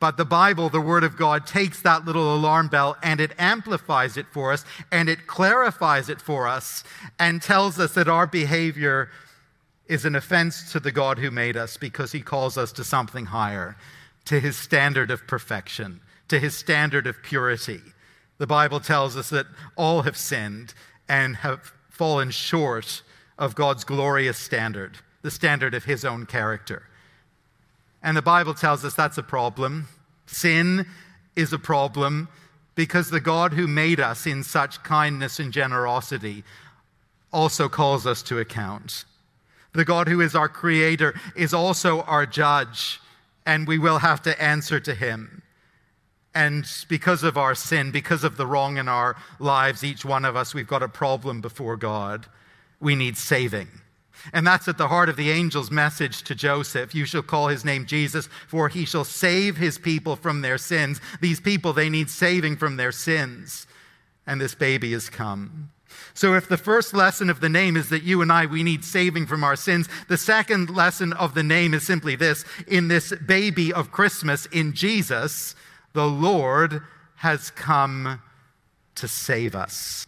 But 0.00 0.16
the 0.16 0.24
Bible, 0.24 0.70
the 0.70 0.80
Word 0.80 1.04
of 1.04 1.16
God, 1.18 1.46
takes 1.46 1.82
that 1.82 2.06
little 2.06 2.34
alarm 2.34 2.68
bell 2.68 2.96
and 3.02 3.20
it 3.20 3.32
amplifies 3.38 4.16
it 4.16 4.26
for 4.32 4.52
us 4.52 4.64
and 4.90 5.08
it 5.08 5.26
clarifies 5.26 6.08
it 6.08 6.20
for 6.20 6.48
us 6.48 6.82
and 7.18 7.42
tells 7.42 7.78
us 7.78 7.94
that 7.94 8.08
our 8.08 8.26
behavior 8.26 9.10
is 9.86 10.06
an 10.06 10.16
offense 10.16 10.72
to 10.72 10.80
the 10.80 10.92
God 10.92 11.18
who 11.18 11.30
made 11.30 11.56
us 11.56 11.76
because 11.76 12.12
he 12.12 12.20
calls 12.20 12.56
us 12.56 12.72
to 12.72 12.84
something 12.84 13.26
higher, 13.26 13.76
to 14.24 14.40
his 14.40 14.56
standard 14.56 15.10
of 15.10 15.26
perfection, 15.26 16.00
to 16.28 16.38
his 16.38 16.56
standard 16.56 17.06
of 17.06 17.22
purity. 17.22 17.80
The 18.38 18.46
Bible 18.46 18.80
tells 18.80 19.16
us 19.16 19.30
that 19.30 19.46
all 19.76 20.02
have 20.02 20.16
sinned 20.16 20.74
and 21.08 21.36
have 21.36 21.72
fallen 21.88 22.30
short 22.30 23.02
of 23.38 23.54
God's 23.54 23.84
glorious 23.84 24.36
standard, 24.36 24.98
the 25.22 25.30
standard 25.30 25.74
of 25.74 25.84
his 25.84 26.04
own 26.04 26.26
character. 26.26 26.82
And 28.02 28.16
the 28.16 28.22
Bible 28.22 28.54
tells 28.54 28.84
us 28.84 28.94
that's 28.94 29.18
a 29.18 29.22
problem. 29.22 29.88
Sin 30.26 30.86
is 31.34 31.52
a 31.52 31.58
problem 31.58 32.28
because 32.74 33.10
the 33.10 33.20
God 33.20 33.54
who 33.54 33.66
made 33.66 34.00
us 34.00 34.26
in 34.26 34.42
such 34.42 34.82
kindness 34.82 35.40
and 35.40 35.52
generosity 35.52 36.44
also 37.32 37.68
calls 37.68 38.06
us 38.06 38.22
to 38.24 38.38
account. 38.38 39.04
The 39.72 39.84
God 39.84 40.08
who 40.08 40.20
is 40.20 40.34
our 40.34 40.48
creator 40.48 41.18
is 41.34 41.52
also 41.52 42.02
our 42.02 42.26
judge, 42.26 43.00
and 43.44 43.66
we 43.66 43.78
will 43.78 43.98
have 43.98 44.22
to 44.22 44.42
answer 44.42 44.78
to 44.80 44.94
him. 44.94 45.42
And 46.36 46.68
because 46.90 47.22
of 47.22 47.38
our 47.38 47.54
sin, 47.54 47.90
because 47.90 48.22
of 48.22 48.36
the 48.36 48.46
wrong 48.46 48.76
in 48.76 48.88
our 48.88 49.16
lives, 49.38 49.82
each 49.82 50.04
one 50.04 50.26
of 50.26 50.36
us, 50.36 50.52
we've 50.52 50.68
got 50.68 50.82
a 50.82 50.88
problem 50.88 51.40
before 51.40 51.78
God. 51.78 52.26
We 52.78 52.94
need 52.94 53.16
saving. 53.16 53.68
And 54.34 54.46
that's 54.46 54.68
at 54.68 54.76
the 54.76 54.88
heart 54.88 55.08
of 55.08 55.16
the 55.16 55.32
angel's 55.32 55.70
message 55.70 56.24
to 56.24 56.34
Joseph. 56.34 56.94
You 56.94 57.06
shall 57.06 57.22
call 57.22 57.48
his 57.48 57.64
name 57.64 57.86
Jesus, 57.86 58.28
for 58.48 58.68
he 58.68 58.84
shall 58.84 59.02
save 59.02 59.56
his 59.56 59.78
people 59.78 60.14
from 60.14 60.42
their 60.42 60.58
sins. 60.58 61.00
These 61.22 61.40
people, 61.40 61.72
they 61.72 61.88
need 61.88 62.10
saving 62.10 62.58
from 62.58 62.76
their 62.76 62.92
sins. 62.92 63.66
And 64.26 64.38
this 64.38 64.54
baby 64.54 64.92
has 64.92 65.08
come. 65.08 65.70
So, 66.12 66.34
if 66.34 66.50
the 66.50 66.58
first 66.58 66.92
lesson 66.92 67.30
of 67.30 67.40
the 67.40 67.48
name 67.48 67.78
is 67.78 67.88
that 67.88 68.02
you 68.02 68.20
and 68.20 68.30
I, 68.30 68.44
we 68.44 68.62
need 68.62 68.84
saving 68.84 69.24
from 69.24 69.42
our 69.42 69.56
sins, 69.56 69.88
the 70.08 70.18
second 70.18 70.68
lesson 70.68 71.14
of 71.14 71.32
the 71.32 71.42
name 71.42 71.72
is 71.72 71.86
simply 71.86 72.14
this 72.14 72.44
in 72.66 72.88
this 72.88 73.14
baby 73.26 73.72
of 73.72 73.90
Christmas, 73.90 74.44
in 74.46 74.74
Jesus, 74.74 75.54
the 75.96 76.06
Lord 76.06 76.82
has 77.16 77.50
come 77.50 78.20
to 78.96 79.08
save 79.08 79.56
us. 79.56 80.06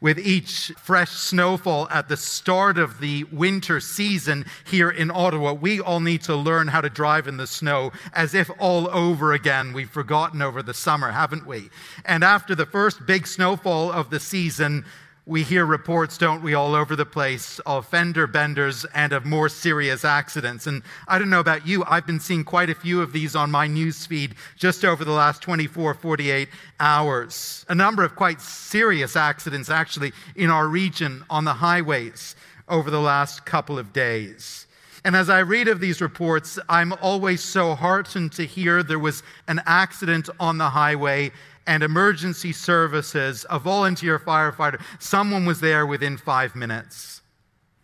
With 0.00 0.18
each 0.18 0.72
fresh 0.78 1.10
snowfall 1.10 1.86
at 1.90 2.08
the 2.08 2.16
start 2.16 2.78
of 2.78 2.98
the 2.98 3.24
winter 3.24 3.78
season 3.78 4.46
here 4.66 4.90
in 4.90 5.10
Ottawa, 5.10 5.52
we 5.52 5.80
all 5.80 6.00
need 6.00 6.22
to 6.22 6.34
learn 6.34 6.68
how 6.68 6.80
to 6.80 6.88
drive 6.88 7.28
in 7.28 7.36
the 7.36 7.46
snow 7.46 7.92
as 8.14 8.32
if 8.32 8.50
all 8.58 8.88
over 8.88 9.34
again. 9.34 9.74
We've 9.74 9.90
forgotten 9.90 10.40
over 10.40 10.62
the 10.62 10.72
summer, 10.72 11.10
haven't 11.10 11.46
we? 11.46 11.68
And 12.06 12.24
after 12.24 12.54
the 12.54 12.64
first 12.64 13.04
big 13.04 13.26
snowfall 13.26 13.92
of 13.92 14.08
the 14.08 14.20
season, 14.20 14.86
we 15.26 15.42
hear 15.42 15.64
reports, 15.64 16.18
don't 16.18 16.42
we, 16.42 16.52
all 16.52 16.74
over 16.74 16.94
the 16.94 17.06
place 17.06 17.58
of 17.60 17.86
fender 17.86 18.26
benders 18.26 18.84
and 18.94 19.12
of 19.12 19.24
more 19.24 19.48
serious 19.48 20.04
accidents. 20.04 20.66
And 20.66 20.82
I 21.08 21.18
don't 21.18 21.30
know 21.30 21.40
about 21.40 21.66
you, 21.66 21.82
I've 21.86 22.06
been 22.06 22.20
seeing 22.20 22.44
quite 22.44 22.68
a 22.68 22.74
few 22.74 23.00
of 23.00 23.12
these 23.12 23.34
on 23.34 23.50
my 23.50 23.66
news 23.66 24.04
feed 24.04 24.34
just 24.56 24.84
over 24.84 25.02
the 25.02 25.12
last 25.12 25.40
24, 25.40 25.94
48 25.94 26.48
hours. 26.78 27.64
A 27.70 27.74
number 27.74 28.04
of 28.04 28.16
quite 28.16 28.40
serious 28.40 29.16
accidents, 29.16 29.70
actually, 29.70 30.12
in 30.36 30.50
our 30.50 30.68
region 30.68 31.24
on 31.30 31.44
the 31.44 31.54
highways 31.54 32.36
over 32.68 32.90
the 32.90 33.00
last 33.00 33.46
couple 33.46 33.78
of 33.78 33.94
days. 33.94 34.66
And 35.06 35.14
as 35.14 35.28
I 35.28 35.40
read 35.40 35.68
of 35.68 35.80
these 35.80 36.00
reports, 36.00 36.58
I'm 36.68 36.94
always 37.02 37.42
so 37.42 37.74
heartened 37.74 38.32
to 38.32 38.46
hear 38.46 38.82
there 38.82 38.98
was 38.98 39.22
an 39.48 39.60
accident 39.66 40.30
on 40.40 40.56
the 40.56 40.70
highway 40.70 41.30
and 41.66 41.82
emergency 41.82 42.52
services, 42.52 43.46
a 43.48 43.58
volunteer 43.58 44.18
firefighter, 44.18 44.80
someone 44.98 45.46
was 45.46 45.60
there 45.60 45.86
within 45.86 46.16
five 46.16 46.54
minutes. 46.54 47.22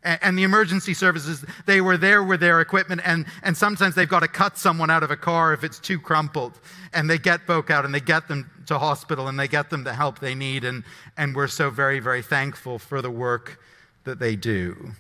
And 0.03 0.39
the 0.39 0.45
emergency 0.45 0.95
services, 0.95 1.45
they 1.67 1.83
were 1.83 1.99
there 1.99 2.25
with 2.25 2.41
their 2.41 2.63
equipment, 2.63 3.03
and, 3.05 3.27
and 3.43 3.55
sometimes 3.55 3.95
they've 3.95 4.09
got 4.09 4.21
to 4.21 4.29
cut 4.29 4.57
someone 4.57 4.89
out 4.89 5.03
of 5.03 5.11
a 5.11 5.17
car 5.17 5.53
if 5.53 5.63
it's 5.63 5.79
too 5.79 5.99
crumpled. 5.99 6.59
And 6.95 7.09
they 7.09 7.19
get 7.19 7.43
folk 7.43 7.71
out 7.71 7.85
and 7.85 7.95
they 7.95 8.01
get 8.01 8.27
them 8.27 8.51
to 8.67 8.79
hospital 8.79 9.29
and 9.29 9.39
they 9.39 9.47
get 9.47 9.69
them 9.69 9.85
the 9.85 9.93
help 9.93 10.19
they 10.19 10.35
need. 10.35 10.65
And, 10.65 10.85
and 11.19 11.37
we're 11.37 11.49
so 11.49 11.69
very, 11.69 12.01
very 12.01 12.23
thankful 12.23 12.79
for 12.79 13.03
the 13.03 13.11
work 13.11 13.61
that 14.05 14.19
they 14.19 14.37
do. 14.37 14.93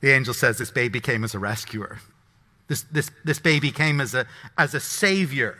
The 0.00 0.10
angel 0.10 0.34
says 0.34 0.58
this 0.58 0.72
baby 0.72 1.00
came 1.00 1.22
as 1.22 1.34
a 1.34 1.38
rescuer. 1.38 2.00
This, 2.66 2.82
this, 2.82 3.10
this 3.24 3.38
baby 3.38 3.70
came 3.70 4.00
as 4.00 4.12
a, 4.12 4.26
as 4.56 4.74
a 4.74 4.80
savior. 4.80 5.56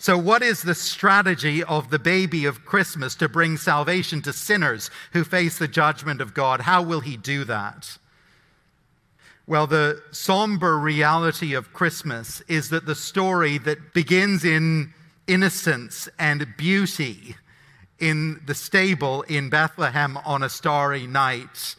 So, 0.00 0.16
what 0.16 0.42
is 0.42 0.62
the 0.62 0.74
strategy 0.74 1.62
of 1.62 1.90
the 1.90 1.98
baby 1.98 2.46
of 2.46 2.64
Christmas 2.64 3.14
to 3.16 3.28
bring 3.28 3.58
salvation 3.58 4.22
to 4.22 4.32
sinners 4.32 4.90
who 5.12 5.24
face 5.24 5.58
the 5.58 5.68
judgment 5.68 6.22
of 6.22 6.32
God? 6.32 6.62
How 6.62 6.80
will 6.80 7.00
he 7.00 7.18
do 7.18 7.44
that? 7.44 7.98
Well, 9.46 9.66
the 9.66 10.02
somber 10.10 10.78
reality 10.78 11.52
of 11.52 11.74
Christmas 11.74 12.40
is 12.48 12.70
that 12.70 12.86
the 12.86 12.94
story 12.94 13.58
that 13.58 13.92
begins 13.92 14.42
in 14.42 14.94
innocence 15.26 16.08
and 16.18 16.46
beauty 16.56 17.36
in 17.98 18.40
the 18.46 18.54
stable 18.54 19.20
in 19.28 19.50
Bethlehem 19.50 20.16
on 20.24 20.42
a 20.42 20.48
starry 20.48 21.06
night, 21.06 21.74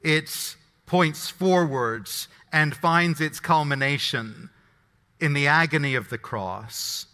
it 0.00 0.56
points 0.86 1.28
forwards 1.28 2.28
and 2.50 2.74
finds 2.74 3.20
its 3.20 3.40
culmination 3.40 4.48
in 5.20 5.34
the 5.34 5.48
agony 5.48 5.94
of 5.94 6.08
the 6.08 6.16
cross 6.16 7.08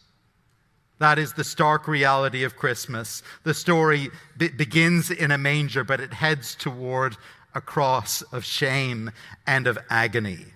that 0.98 1.18
is 1.18 1.32
the 1.32 1.44
stark 1.44 1.86
reality 1.86 2.42
of 2.44 2.56
Christmas. 2.56 3.22
The 3.44 3.54
story 3.54 4.10
be- 4.36 4.48
begins 4.48 5.10
in 5.10 5.30
a 5.30 5.38
manger, 5.38 5.84
but 5.84 6.00
it 6.00 6.12
heads 6.12 6.54
toward 6.54 7.16
a 7.54 7.60
cross 7.60 8.22
of 8.22 8.44
shame 8.44 9.10
and 9.46 9.66
of 9.66 9.78
agony. 9.88 10.46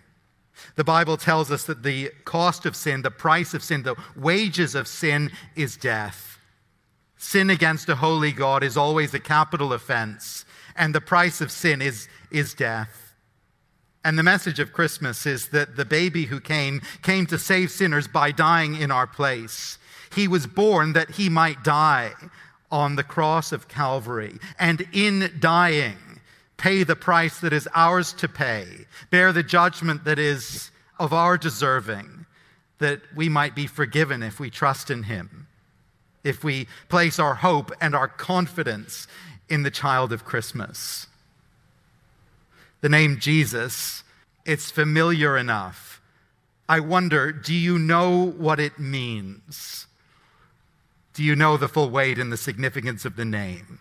The 0.76 0.84
Bible 0.84 1.16
tells 1.16 1.50
us 1.50 1.64
that 1.64 1.82
the 1.82 2.10
cost 2.24 2.66
of 2.66 2.76
sin, 2.76 3.02
the 3.02 3.10
price 3.10 3.54
of 3.54 3.62
sin, 3.62 3.82
the 3.82 3.96
wages 4.16 4.74
of 4.74 4.88
sin 4.88 5.30
is 5.54 5.76
death. 5.76 6.38
Sin 7.16 7.50
against 7.50 7.88
a 7.88 7.96
holy 7.96 8.32
God 8.32 8.64
is 8.64 8.76
always 8.76 9.14
a 9.14 9.20
capital 9.20 9.72
offense, 9.72 10.44
and 10.74 10.94
the 10.94 11.00
price 11.00 11.40
of 11.40 11.50
sin 11.50 11.80
is, 11.80 12.08
is 12.30 12.54
death. 12.54 13.14
And 14.04 14.18
the 14.18 14.24
message 14.24 14.58
of 14.58 14.72
Christmas 14.72 15.26
is 15.26 15.50
that 15.50 15.76
the 15.76 15.84
baby 15.84 16.24
who 16.24 16.40
came 16.40 16.80
came 17.02 17.26
to 17.26 17.38
save 17.38 17.70
sinners 17.70 18.08
by 18.08 18.32
dying 18.32 18.74
in 18.74 18.90
our 18.90 19.06
place. 19.06 19.78
He 20.14 20.28
was 20.28 20.46
born 20.46 20.92
that 20.92 21.12
he 21.12 21.28
might 21.28 21.64
die 21.64 22.12
on 22.70 22.96
the 22.96 23.04
cross 23.04 23.52
of 23.52 23.68
Calvary, 23.68 24.38
and 24.58 24.86
in 24.92 25.30
dying, 25.40 25.96
pay 26.56 26.84
the 26.84 26.96
price 26.96 27.40
that 27.40 27.52
is 27.52 27.68
ours 27.74 28.12
to 28.14 28.28
pay, 28.28 28.66
bear 29.10 29.32
the 29.32 29.42
judgment 29.42 30.04
that 30.04 30.18
is 30.18 30.70
of 30.98 31.12
our 31.12 31.36
deserving, 31.36 32.26
that 32.78 33.00
we 33.14 33.28
might 33.28 33.54
be 33.54 33.66
forgiven 33.66 34.22
if 34.22 34.40
we 34.40 34.48
trust 34.48 34.90
in 34.90 35.04
him, 35.04 35.46
if 36.24 36.42
we 36.44 36.66
place 36.88 37.18
our 37.18 37.34
hope 37.34 37.72
and 37.80 37.94
our 37.94 38.08
confidence 38.08 39.06
in 39.48 39.62
the 39.62 39.70
child 39.70 40.12
of 40.12 40.24
Christmas. 40.24 41.06
The 42.80 42.88
name 42.88 43.18
Jesus, 43.20 44.02
it's 44.46 44.70
familiar 44.70 45.36
enough. 45.36 46.00
I 46.68 46.80
wonder, 46.80 47.32
do 47.32 47.54
you 47.54 47.78
know 47.78 48.30
what 48.30 48.58
it 48.58 48.78
means? 48.78 49.86
Do 51.14 51.22
you 51.22 51.36
know 51.36 51.56
the 51.56 51.68
full 51.68 51.90
weight 51.90 52.18
and 52.18 52.32
the 52.32 52.36
significance 52.36 53.04
of 53.04 53.16
the 53.16 53.24
name? 53.24 53.80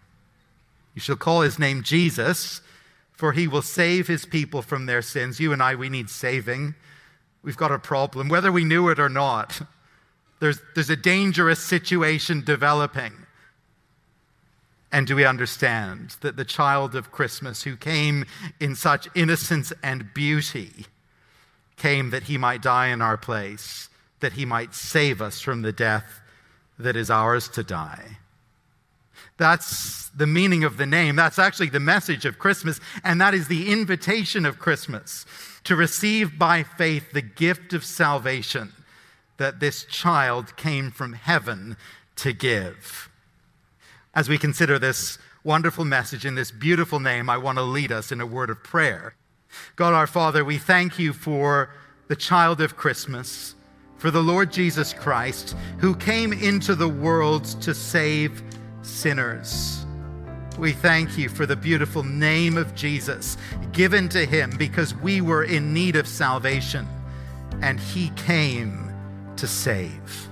You 0.94 1.02
shall 1.02 1.16
call 1.16 1.42
his 1.42 1.58
name 1.58 1.84
Jesus, 1.84 2.62
for 3.14 3.32
he 3.32 3.48
will 3.48 3.62
save 3.62 4.08
his 4.08 4.26
people 4.26 4.62
from 4.62 4.86
their 4.86 5.02
sins. 5.02 5.40
You 5.40 5.54
and 5.54 5.64
I, 5.64 5.76
we 5.76 5.90
need 5.90 6.10
saving. 6.10 6.76
We've 7.44 7.58
got 7.58 7.72
a 7.72 7.80
problem, 7.80 8.28
whether 8.30 8.52
we 8.52 8.66
knew 8.66 8.90
it 8.90 9.00
or 9.00 9.10
not. 9.10 9.62
There's, 10.40 10.60
there's 10.76 10.90
a 10.90 10.96
dangerous 10.96 11.60
situation 11.60 12.44
developing. 12.44 13.14
And 14.92 15.08
do 15.08 15.16
we 15.16 15.24
understand 15.24 16.18
that 16.22 16.36
the 16.36 16.44
child 16.44 16.96
of 16.96 17.12
Christmas, 17.12 17.64
who 17.64 17.78
came 17.78 18.26
in 18.60 18.76
such 18.76 19.08
innocence 19.16 19.72
and 19.82 20.14
beauty, 20.14 20.86
came 21.78 22.10
that 22.10 22.24
he 22.24 22.38
might 22.38 22.62
die 22.62 22.88
in 22.88 23.02
our 23.02 23.18
place, 23.18 23.90
that 24.20 24.34
he 24.34 24.46
might 24.46 24.76
save 24.76 25.22
us 25.22 25.40
from 25.40 25.62
the 25.62 25.72
death 25.72 26.21
that 26.82 26.96
is 26.96 27.10
ours 27.10 27.48
to 27.50 27.64
die? 27.64 28.18
That's 29.38 30.10
the 30.10 30.28
meaning 30.28 30.64
of 30.64 30.78
the 30.78 30.86
name. 30.86 31.16
That's 31.16 31.40
actually 31.40 31.70
the 31.70 31.80
message 31.80 32.26
of 32.26 32.38
Christmas, 32.38 32.80
and 33.04 33.20
that 33.22 33.34
is 33.34 33.48
the 33.48 33.72
invitation 33.72 34.46
of 34.46 34.60
Christmas 34.60 35.26
to 35.64 35.76
receive 35.76 36.38
by 36.38 36.64
faith 36.64 37.12
the 37.12 37.22
gift 37.22 37.74
of 37.74 37.84
salvation 37.84 38.74
that 39.38 39.60
this 39.60 39.86
child 39.86 40.56
came 40.58 40.92
from 40.92 41.14
heaven 41.14 41.76
to 42.18 42.34
give. 42.34 43.10
As 44.14 44.30
we 44.30 44.38
consider 44.38 44.78
this 44.78 45.18
wonderful 45.44 45.86
message 45.86 46.26
in 46.26 46.36
this 46.36 46.52
beautiful 46.52 47.00
name, 47.00 47.30
I 47.30 47.38
want 47.38 47.58
to 47.58 47.64
lead 47.64 47.92
us 47.92 48.12
in 48.12 48.22
a 48.22 48.26
word 48.26 48.50
of 48.50 48.64
prayer. 48.64 49.16
God 49.76 49.94
our 49.94 50.08
Father, 50.08 50.46
we 50.46 50.58
thank 50.58 51.00
you 51.00 51.14
for 51.14 51.74
the 52.08 52.16
child 52.16 52.62
of 52.62 52.76
Christmas, 52.76 53.56
for 54.02 54.10
the 54.10 54.24
Lord 54.24 54.52
Jesus 54.52 54.94
Christ, 54.94 55.56
who 55.78 55.94
came 55.96 56.34
into 56.34 56.74
the 56.74 56.90
world 56.90 57.46
to 57.62 57.76
save 57.76 58.42
sinners. 58.82 59.86
We 60.58 60.72
thank 60.72 61.20
you 61.20 61.30
for 61.30 61.46
the 61.46 61.56
beautiful 61.56 62.02
name 62.02 62.58
of 62.58 62.74
Jesus 62.74 63.38
given 63.74 64.10
to 64.10 64.26
him 64.26 64.56
because 64.58 64.96
we 64.96 65.22
were 65.22 65.44
in 65.44 65.72
need 65.72 65.96
of 65.96 66.08
salvation 66.08 66.88
and 67.62 67.80
he 67.80 68.10
came 68.16 68.92
to 69.36 69.46
save. 69.46 70.28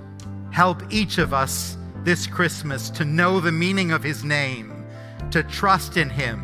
Help 0.50 0.82
each 0.92 1.20
of 1.20 1.32
us 1.32 1.78
this 2.04 2.26
Christmas 2.26 2.90
to 2.90 3.06
know 3.06 3.40
the 3.40 3.52
meaning 3.52 3.92
of 3.92 4.02
his 4.02 4.24
name, 4.24 4.84
to 5.30 5.44
trust 5.44 5.96
in 5.96 6.10
him, 6.10 6.44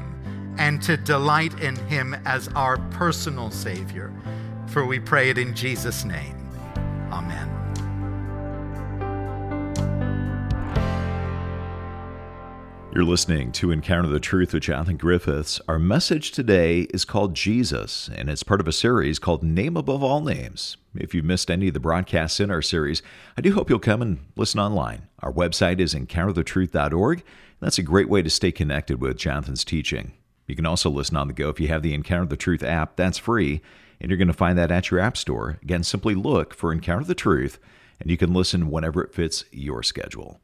and 0.59 0.79
to 0.83 0.95
delight 0.95 1.59
in 1.59 1.75
him 1.87 2.13
as 2.25 2.49
our 2.49 2.77
personal 2.91 3.49
Savior. 3.49 4.13
For 4.67 4.85
we 4.85 4.99
pray 4.99 5.31
it 5.31 5.39
in 5.39 5.55
Jesus' 5.55 6.05
name. 6.05 6.44
Amen. 7.15 7.65
You're 12.93 13.03
listening 13.03 13.51
to 13.53 13.71
Encounter 13.71 14.07
the 14.07 14.21
Truth 14.21 14.53
with 14.53 14.63
Jonathan 14.63 14.95
Griffiths. 14.95 15.59
Our 15.67 15.79
message 15.79 16.31
today 16.31 16.81
is 16.93 17.03
called 17.03 17.33
Jesus, 17.33 18.09
and 18.15 18.29
it's 18.29 18.43
part 18.43 18.61
of 18.61 18.69
a 18.69 18.73
series 18.73 19.19
called 19.19 19.43
Name 19.43 19.75
Above 19.75 20.01
All 20.01 20.21
Names. 20.21 20.77
If 20.93 21.13
you've 21.13 21.25
missed 21.25 21.51
any 21.51 21.67
of 21.67 21.73
the 21.73 21.79
broadcasts 21.81 22.39
in 22.39 22.49
our 22.49 22.61
series, 22.61 23.01
I 23.37 23.41
do 23.41 23.53
hope 23.53 23.69
you'll 23.69 23.79
come 23.79 24.01
and 24.01 24.19
listen 24.37 24.61
online. 24.61 25.07
Our 25.19 25.33
website 25.33 25.79
is 25.79 25.93
encounterthetruth.org. 25.93 27.23
That's 27.59 27.77
a 27.77 27.83
great 27.83 28.07
way 28.07 28.21
to 28.21 28.29
stay 28.29 28.51
connected 28.51 29.01
with 29.01 29.17
Jonathan's 29.17 29.65
teaching. 29.65 30.13
You 30.47 30.55
can 30.55 30.65
also 30.65 30.89
listen 30.89 31.17
on 31.17 31.27
the 31.27 31.33
go 31.33 31.49
if 31.49 31.59
you 31.59 31.67
have 31.69 31.81
the 31.81 31.93
Encounter 31.93 32.27
the 32.27 32.37
Truth 32.37 32.63
app. 32.63 32.95
That's 32.95 33.17
free, 33.17 33.61
and 33.99 34.09
you're 34.09 34.17
going 34.17 34.27
to 34.27 34.33
find 34.33 34.57
that 34.57 34.71
at 34.71 34.91
your 34.91 34.99
app 34.99 35.17
store. 35.17 35.59
Again, 35.61 35.83
simply 35.83 36.15
look 36.15 36.53
for 36.53 36.71
Encounter 36.71 37.05
the 37.05 37.15
Truth, 37.15 37.59
and 37.99 38.09
you 38.09 38.17
can 38.17 38.33
listen 38.33 38.69
whenever 38.69 39.03
it 39.03 39.13
fits 39.13 39.45
your 39.51 39.83
schedule. 39.83 40.39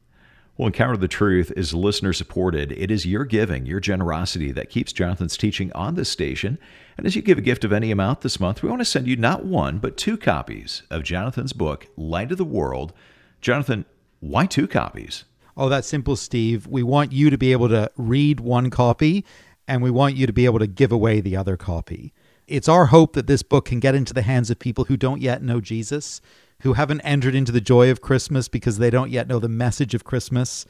Well, 0.56 0.66
Encounter 0.66 0.98
the 0.98 1.08
Truth 1.08 1.50
is 1.56 1.72
listener 1.72 2.12
supported. 2.12 2.72
It 2.72 2.90
is 2.90 3.06
your 3.06 3.24
giving, 3.24 3.64
your 3.64 3.80
generosity 3.80 4.52
that 4.52 4.68
keeps 4.68 4.92
Jonathan's 4.92 5.38
teaching 5.38 5.72
on 5.72 5.94
this 5.94 6.10
station. 6.10 6.58
And 6.98 7.06
as 7.06 7.16
you 7.16 7.22
give 7.22 7.38
a 7.38 7.42
gift 7.42 7.64
of 7.64 7.72
any 7.72 7.90
amount 7.90 8.20
this 8.20 8.38
month, 8.38 8.62
we 8.62 8.68
want 8.68 8.80
to 8.80 8.84
send 8.84 9.06
you 9.06 9.16
not 9.16 9.46
one, 9.46 9.78
but 9.78 9.96
two 9.96 10.18
copies 10.18 10.82
of 10.90 11.04
Jonathan's 11.04 11.54
book, 11.54 11.88
Light 11.96 12.32
of 12.32 12.38
the 12.38 12.44
World. 12.44 12.92
Jonathan, 13.40 13.86
why 14.20 14.44
two 14.44 14.68
copies? 14.68 15.24
Oh, 15.56 15.68
that's 15.70 15.88
simple, 15.88 16.16
Steve. 16.16 16.66
We 16.66 16.82
want 16.82 17.12
you 17.12 17.30
to 17.30 17.38
be 17.38 17.52
able 17.52 17.70
to 17.70 17.90
read 17.96 18.40
one 18.40 18.68
copy, 18.68 19.24
and 19.66 19.82
we 19.82 19.90
want 19.90 20.16
you 20.16 20.26
to 20.26 20.32
be 20.32 20.44
able 20.44 20.58
to 20.58 20.66
give 20.66 20.92
away 20.92 21.20
the 21.20 21.36
other 21.36 21.56
copy. 21.56 22.12
It's 22.52 22.68
our 22.68 22.86
hope 22.86 23.14
that 23.14 23.26
this 23.26 23.42
book 23.42 23.64
can 23.64 23.80
get 23.80 23.94
into 23.94 24.12
the 24.12 24.20
hands 24.20 24.50
of 24.50 24.58
people 24.58 24.84
who 24.84 24.98
don't 24.98 25.22
yet 25.22 25.42
know 25.42 25.58
Jesus 25.58 26.20
who 26.60 26.74
haven't 26.74 27.00
entered 27.00 27.34
into 27.34 27.50
the 27.50 27.62
joy 27.62 27.90
of 27.90 28.02
Christmas 28.02 28.46
because 28.46 28.76
they 28.76 28.90
don't 28.90 29.10
yet 29.10 29.26
know 29.26 29.38
the 29.38 29.48
message 29.48 29.94
of 29.94 30.04
Christmas. 30.04 30.66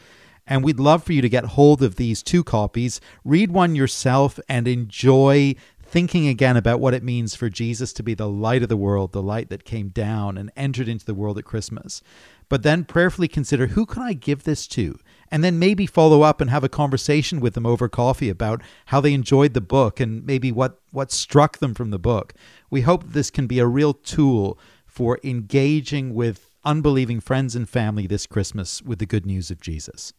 And 0.46 0.62
we'd 0.62 0.78
love 0.78 1.02
for 1.02 1.12
you 1.12 1.20
to 1.20 1.28
get 1.28 1.44
hold 1.44 1.82
of 1.82 1.96
these 1.96 2.22
two 2.22 2.44
copies, 2.44 3.00
read 3.24 3.50
one 3.50 3.74
yourself, 3.74 4.38
and 4.48 4.68
enjoy 4.68 5.56
thinking 5.82 6.28
again 6.28 6.56
about 6.56 6.78
what 6.78 6.94
it 6.94 7.02
means 7.02 7.34
for 7.34 7.50
Jesus 7.50 7.92
to 7.94 8.04
be 8.04 8.14
the 8.14 8.28
light 8.28 8.62
of 8.62 8.68
the 8.68 8.76
world, 8.76 9.10
the 9.10 9.20
light 9.20 9.50
that 9.50 9.64
came 9.64 9.88
down 9.88 10.38
and 10.38 10.52
entered 10.56 10.88
into 10.88 11.04
the 11.04 11.14
world 11.14 11.36
at 11.36 11.44
Christmas. 11.44 12.00
But 12.48 12.62
then 12.62 12.84
prayerfully 12.84 13.26
consider 13.26 13.66
who 13.66 13.86
can 13.86 14.02
I 14.02 14.12
give 14.12 14.44
this 14.44 14.68
to? 14.68 15.00
And 15.32 15.42
then 15.42 15.58
maybe 15.58 15.86
follow 15.86 16.22
up 16.22 16.40
and 16.40 16.50
have 16.50 16.62
a 16.62 16.68
conversation 16.68 17.40
with 17.40 17.54
them 17.54 17.66
over 17.66 17.88
coffee 17.88 18.28
about 18.28 18.62
how 18.86 19.00
they 19.00 19.14
enjoyed 19.14 19.54
the 19.54 19.62
book 19.62 19.98
and 19.98 20.24
maybe 20.26 20.52
what, 20.52 20.78
what 20.92 21.10
struck 21.10 21.58
them 21.58 21.72
from 21.72 21.90
the 21.90 21.98
book. 21.98 22.34
We 22.70 22.82
hope 22.82 23.02
this 23.04 23.30
can 23.30 23.46
be 23.46 23.58
a 23.58 23.66
real 23.66 23.94
tool 23.94 24.58
for 24.84 25.18
engaging 25.24 26.14
with 26.14 26.54
unbelieving 26.64 27.18
friends 27.18 27.56
and 27.56 27.66
family 27.68 28.06
this 28.06 28.26
Christmas 28.26 28.82
with 28.82 28.98
the 28.98 29.06
good 29.06 29.24
news 29.24 29.50
of 29.50 29.60
Jesus. 29.60 30.12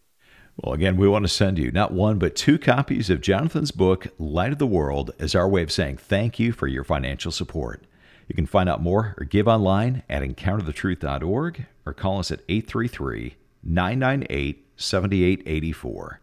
Well, 0.58 0.74
again, 0.74 0.98
we 0.98 1.08
want 1.08 1.24
to 1.24 1.30
send 1.30 1.58
you 1.58 1.72
not 1.72 1.94
one, 1.94 2.20
but 2.20 2.36
two 2.36 2.60
copies 2.60 3.10
of 3.10 3.22
Jonathan's 3.22 3.72
book, 3.72 4.08
Light 4.20 4.52
of 4.52 4.60
the 4.60 4.68
World, 4.68 5.12
as 5.20 5.36
our 5.36 5.48
way 5.48 5.64
of 5.64 5.72
saying 5.72 5.98
thank 5.98 6.40
you 6.40 6.52
for 6.52 6.68
your 6.68 6.84
financial 6.84 7.32
support. 7.32 7.86
You 8.28 8.36
can 8.36 8.46
find 8.46 8.70
out 8.70 8.82
more 8.82 9.16
or 9.20 9.26
give 9.26 9.48
online 9.48 10.04
at 10.10 10.24
encounterthetruth.org 10.24 11.66
or 11.86 11.94
call 11.94 12.20
us 12.20 12.32
at 12.32 12.42
833 12.50 13.36
998 13.64 14.63
7884. 14.78 16.20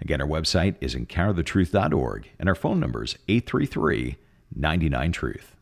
Again, 0.00 0.20
our 0.20 0.26
website 0.26 0.76
is 0.80 0.94
encounterthetruth.org 0.94 2.30
and 2.38 2.48
our 2.48 2.54
phone 2.54 2.80
number 2.80 3.04
is 3.04 3.16
833 3.28 4.16
99 4.54 5.12
Truth. 5.12 5.56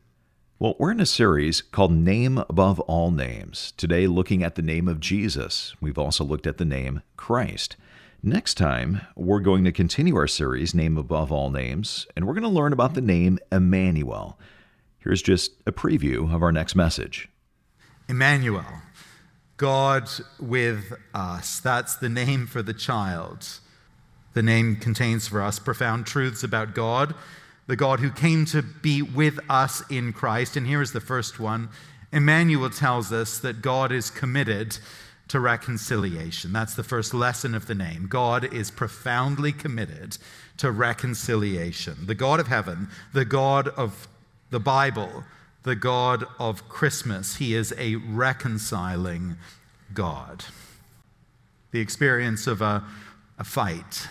Well, 0.59 0.77
we're 0.79 0.93
in 0.93 1.01
a 1.01 1.07
series 1.07 1.61
called 1.61 1.91
Name 1.93 2.39
Above 2.39 2.79
All 2.81 3.11
Names. 3.11 3.73
Today, 3.77 4.07
looking 4.07 4.45
at 4.45 4.55
the 4.55 4.63
name 4.63 4.87
of 4.87 5.01
Jesus. 5.01 5.75
We've 5.81 5.99
also 5.99 6.23
looked 6.23 6.47
at 6.47 6.59
the 6.59 6.65
name 6.65 7.03
Christ. 7.17 7.77
Next 8.23 8.55
time, 8.55 9.01
we're 9.17 9.41
going 9.41 9.65
to 9.65 9.73
continue 9.73 10.15
our 10.15 10.29
series, 10.29 10.73
Name 10.73 10.97
Above 10.97 11.33
All 11.33 11.51
Names, 11.51 12.07
and 12.15 12.25
we're 12.25 12.35
going 12.35 12.45
to 12.45 12.49
learn 12.49 12.73
about 12.73 12.95
the 12.95 13.01
name 13.01 13.41
Emmanuel. 13.51 14.39
Here's 14.99 15.23
just 15.23 15.55
a 15.67 15.73
preview 15.73 16.33
of 16.33 16.45
our 16.45 16.53
next 16.53 16.77
message 16.77 17.29
Emmanuel, 18.09 18.65
God 19.63 20.11
with 20.41 20.93
us. 21.15 21.61
That's 21.61 21.95
the 21.95 22.09
name 22.09 22.49
for 22.49 22.63
the 22.63 22.75
child. 22.75 23.47
The 24.35 24.43
name 24.43 24.75
contains 24.75 25.29
for 25.29 25.41
us 25.41 25.61
profound 25.61 26.05
truths 26.05 26.43
about 26.43 26.75
God 26.75 27.15
the 27.69 27.77
God 27.77 28.01
who 28.01 28.11
came 28.11 28.45
to 28.47 28.61
be 28.61 29.03
with 29.03 29.39
us 29.49 29.83
in 29.89 30.13
Christ. 30.13 30.57
And 30.57 30.67
here 30.67 30.83
is 30.83 30.93
the 30.93 31.01
first 31.01 31.39
one 31.39 31.69
Emmanuel 32.13 32.71
tells 32.71 33.13
us 33.13 33.39
that 33.39 33.63
God 33.63 33.93
is 33.93 34.11
committed 34.11 34.77
to 35.29 35.39
reconciliation. 35.39 36.53
That's 36.53 36.75
the 36.75 36.83
first 36.83 37.15
lesson 37.15 37.55
of 37.55 37.67
the 37.67 37.75
name. 37.75 38.09
God 38.09 38.53
is 38.53 38.71
profoundly 38.71 39.53
committed 39.53 40.19
to 40.59 40.73
reconciliation. 40.73 42.07
The 42.07 42.17
God 42.17 42.41
of 42.41 42.49
heaven, 42.49 42.89
the 43.13 43.25
God 43.25 43.69
of 43.69 44.09
the 44.51 44.61
Bible, 44.61 45.23
the 45.63 45.77
God 45.77 46.25
of 46.39 46.69
Christmas, 46.69 47.37
He 47.37 47.55
is 47.55 47.73
a 47.79 47.97
reconciling 47.97 49.37
God. 49.95 50.45
The 51.71 51.81
experience 51.81 52.47
of 52.47 52.61
a, 52.61 52.85
a 53.39 53.45
fight, 53.45 54.09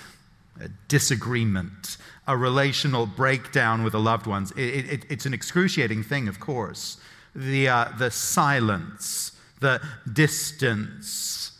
a 0.60 0.70
disagreement, 0.88 1.98
a 2.28 2.38
relational 2.38 3.06
breakdown 3.06 3.84
with 3.84 3.94
the 3.94 4.00
loved 4.00 4.28
ones. 4.28 4.52
It, 4.52 4.86
it, 4.90 5.06
it's 5.10 5.26
an 5.26 5.34
excruciating 5.34 6.04
thing, 6.04 6.28
of 6.28 6.40
course. 6.40 6.98
The, 7.36 7.68
uh, 7.68 7.90
the 7.98 8.12
silence, 8.12 9.32
the 9.60 9.82
distance, 10.12 11.52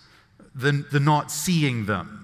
the, 0.56 0.86
the 0.92 1.00
not 1.00 1.32
seeing 1.32 1.86
them. 1.86 2.21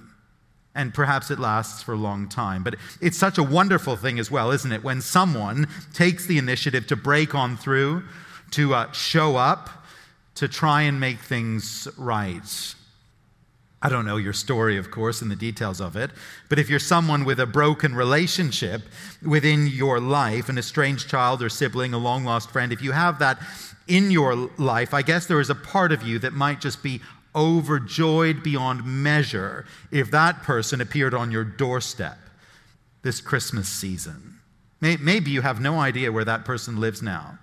And 0.77 0.93
perhaps 0.93 1.31
it 1.31 1.39
lasts 1.39 1.83
for 1.83 1.93
a 1.93 1.97
long 1.97 2.29
time. 2.29 2.63
But 2.63 2.75
it's 3.01 3.17
such 3.17 3.37
a 3.37 3.43
wonderful 3.43 3.97
thing 3.97 4.19
as 4.19 4.31
well, 4.31 4.51
isn't 4.51 4.71
it? 4.71 4.83
When 4.83 5.01
someone 5.01 5.67
takes 5.93 6.25
the 6.25 6.37
initiative 6.37 6.87
to 6.87 6.95
break 6.95 7.35
on 7.35 7.57
through, 7.57 8.03
to 8.51 8.73
uh, 8.73 8.91
show 8.93 9.35
up, 9.35 9.69
to 10.35 10.47
try 10.47 10.83
and 10.83 10.99
make 10.99 11.17
things 11.17 11.87
right. 11.97 12.75
I 13.81 13.89
don't 13.89 14.05
know 14.05 14.17
your 14.17 14.33
story, 14.33 14.77
of 14.77 14.91
course, 14.91 15.21
and 15.21 15.31
the 15.31 15.35
details 15.35 15.81
of 15.81 15.95
it, 15.95 16.11
but 16.49 16.59
if 16.59 16.69
you're 16.69 16.79
someone 16.79 17.25
with 17.25 17.39
a 17.39 17.45
broken 17.45 17.95
relationship 17.95 18.83
within 19.25 19.67
your 19.67 19.99
life, 19.99 20.49
an 20.49 20.57
estranged 20.57 21.09
child 21.09 21.41
or 21.41 21.49
sibling, 21.49 21.93
a 21.93 21.97
long 21.97 22.23
lost 22.23 22.51
friend, 22.51 22.71
if 22.71 22.81
you 22.81 22.91
have 22.91 23.19
that 23.19 23.39
in 23.87 24.11
your 24.11 24.35
life, 24.57 24.93
I 24.93 25.01
guess 25.01 25.25
there 25.25 25.39
is 25.39 25.49
a 25.49 25.55
part 25.55 25.91
of 25.91 26.03
you 26.03 26.19
that 26.19 26.33
might 26.33 26.61
just 26.61 26.83
be 26.83 27.01
overjoyed 27.37 28.41
beyond 28.43 28.83
measure 28.83 29.65
if 29.91 30.11
that 30.11 30.43
person 30.43 30.81
appeared 30.81 31.13
on 31.13 31.31
your 31.31 31.45
doorstep 31.45 32.17
this 33.03 33.21
Christmas 33.21 33.69
season. 33.69 34.39
Maybe 34.81 35.31
you 35.31 35.41
have 35.43 35.61
no 35.61 35.79
idea 35.79 36.11
where 36.11 36.25
that 36.25 36.43
person 36.43 36.79
lives 36.79 37.01
now. 37.01 37.37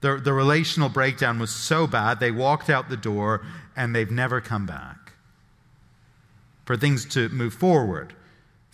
The, 0.00 0.16
the 0.18 0.32
relational 0.32 0.88
breakdown 0.88 1.38
was 1.38 1.50
so 1.50 1.86
bad, 1.86 2.20
they 2.20 2.30
walked 2.30 2.68
out 2.68 2.90
the 2.90 2.96
door 2.96 3.46
and 3.74 3.94
they've 3.94 4.10
never 4.10 4.40
come 4.40 4.66
back 4.66 5.12
for 6.64 6.76
things 6.76 7.06
to 7.06 7.28
move 7.28 7.54
forward. 7.54 8.14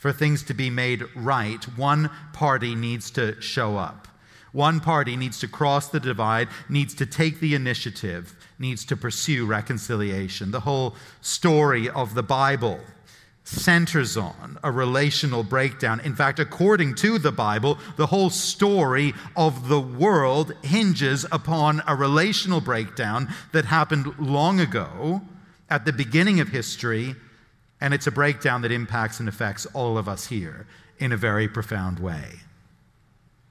for 0.03 0.13
things 0.13 0.43
to 0.43 0.53
be 0.53 0.69
made 0.69 1.05
right, 1.15 1.63
one 1.79 2.11
party 2.33 2.75
needs 2.75 3.09
to 3.09 3.41
show 3.41 3.77
up. 3.77 4.09
One 4.51 4.81
party 4.81 5.17
needs 5.17 5.39
to 5.39 5.47
cross 5.47 5.87
the 5.87 6.01
divide, 6.01 6.49
needs 6.69 6.93
to 6.95 7.07
take 7.07 7.39
the 7.39 7.55
initiative, 7.55 8.35
needs 8.62 8.87
to 8.87 8.96
pursue 8.96 9.44
reconciliation. 9.44 10.53
The 10.53 10.61
whole 10.61 10.94
story 11.20 11.90
of 11.90 12.14
the 12.14 12.22
Bible 12.22 12.81
centers 13.44 14.16
on 14.16 14.57
a 14.62 14.70
relational 14.70 15.42
breakdown. 15.42 16.01
In 16.01 16.14
fact, 16.14 16.38
according 16.38 16.94
to 16.94 17.18
the 17.18 17.33
Bible, 17.33 17.77
the 17.96 18.07
whole 18.07 18.31
story 18.31 19.12
of 19.37 19.68
the 19.68 19.81
world 19.81 20.55
hinges 20.62 21.27
upon 21.33 21.83
a 21.88 21.96
relational 21.96 22.61
breakdown 22.61 23.29
that 23.51 23.64
happened 23.64 24.18
long 24.18 24.61
ago 24.61 25.20
at 25.68 25.85
the 25.85 25.92
beginning 25.92 26.38
of 26.38 26.48
history, 26.48 27.16
and 27.81 27.92
it's 27.92 28.07
a 28.07 28.12
breakdown 28.12 28.62
that 28.62 28.70
impacts 28.70 29.18
and 29.18 29.29
affects 29.29 29.66
all 29.75 29.98
of 29.98 30.09
us 30.09 30.27
here 30.29 30.66
in 31.01 31.11
a 31.11 31.16
very 31.16 31.48
profound 31.48 31.98
way. 31.98 32.40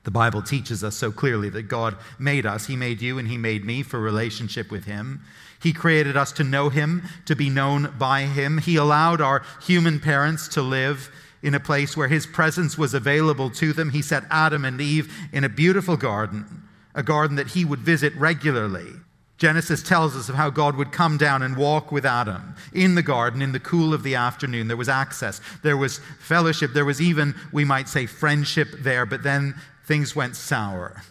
The 0.04 0.12
Bible 0.12 0.42
teaches 0.42 0.84
us 0.84 0.96
so 0.96 1.12
clearly 1.12 1.50
that 1.50 1.64
God 1.64 1.96
made 2.18 2.46
us. 2.46 2.68
He 2.68 2.76
made 2.76 3.02
you 3.02 3.20
and 3.20 3.28
He 3.28 3.38
made 3.38 3.66
me 3.66 3.84
for 3.84 4.00
relationship 4.00 4.72
with 4.72 4.86
Him. 4.86 5.22
He 5.62 5.74
created 5.74 6.18
us 6.18 6.32
to 6.34 6.44
know 6.44 6.70
Him, 6.70 7.04
to 7.26 7.36
be 7.36 7.50
known 7.50 7.94
by 8.00 8.22
Him. 8.22 8.58
He 8.58 8.78
allowed 8.78 9.22
our 9.22 9.44
human 9.62 10.00
parents 10.00 10.48
to 10.50 10.62
live 10.62 11.12
in 11.44 11.54
a 11.54 11.60
place 11.60 11.96
where 11.96 12.08
His 12.08 12.26
presence 12.26 12.78
was 12.78 12.96
available 12.96 13.52
to 13.52 13.74
them. 13.74 13.92
He 13.92 14.02
set 14.02 14.24
Adam 14.32 14.66
and 14.66 14.82
Eve 14.82 15.14
in 15.32 15.44
a 15.44 15.50
beautiful 15.50 15.98
garden, 15.98 16.64
a 16.96 17.04
garden 17.04 17.36
that 17.36 17.50
He 17.50 17.64
would 17.64 17.80
visit 17.80 18.16
regularly. 18.16 18.94
Genesis 19.38 19.82
tells 19.82 20.16
us 20.16 20.30
of 20.30 20.36
how 20.36 20.52
God 20.52 20.76
would 20.76 20.92
come 20.92 21.18
down 21.18 21.42
and 21.42 21.58
walk 21.58 21.92
with 21.92 22.06
Adam 22.06 22.54
in 22.74 22.94
the 22.94 23.02
garden 23.02 23.42
in 23.42 23.54
the 23.54 23.60
cool 23.60 23.92
of 23.92 24.04
the 24.04 24.14
afternoon. 24.14 24.68
There 24.68 24.78
was 24.78 24.88
access, 24.88 25.42
there 25.64 25.78
was 25.78 26.00
fellowship, 26.20 26.74
there 26.74 26.86
was 26.86 27.02
even, 27.02 27.34
we 27.52 27.66
might 27.66 27.90
say, 27.90 28.06
friendship 28.06 28.68
there, 28.82 29.04
but 29.08 29.24
then 29.24 29.56
things 29.86 30.16
went 30.16 30.36
sour. 30.36 31.04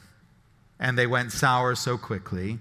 And 0.79 0.99
they 0.99 1.07
went 1.07 1.33
sour 1.33 1.75
so 1.75 1.99
quickly. 1.99 2.59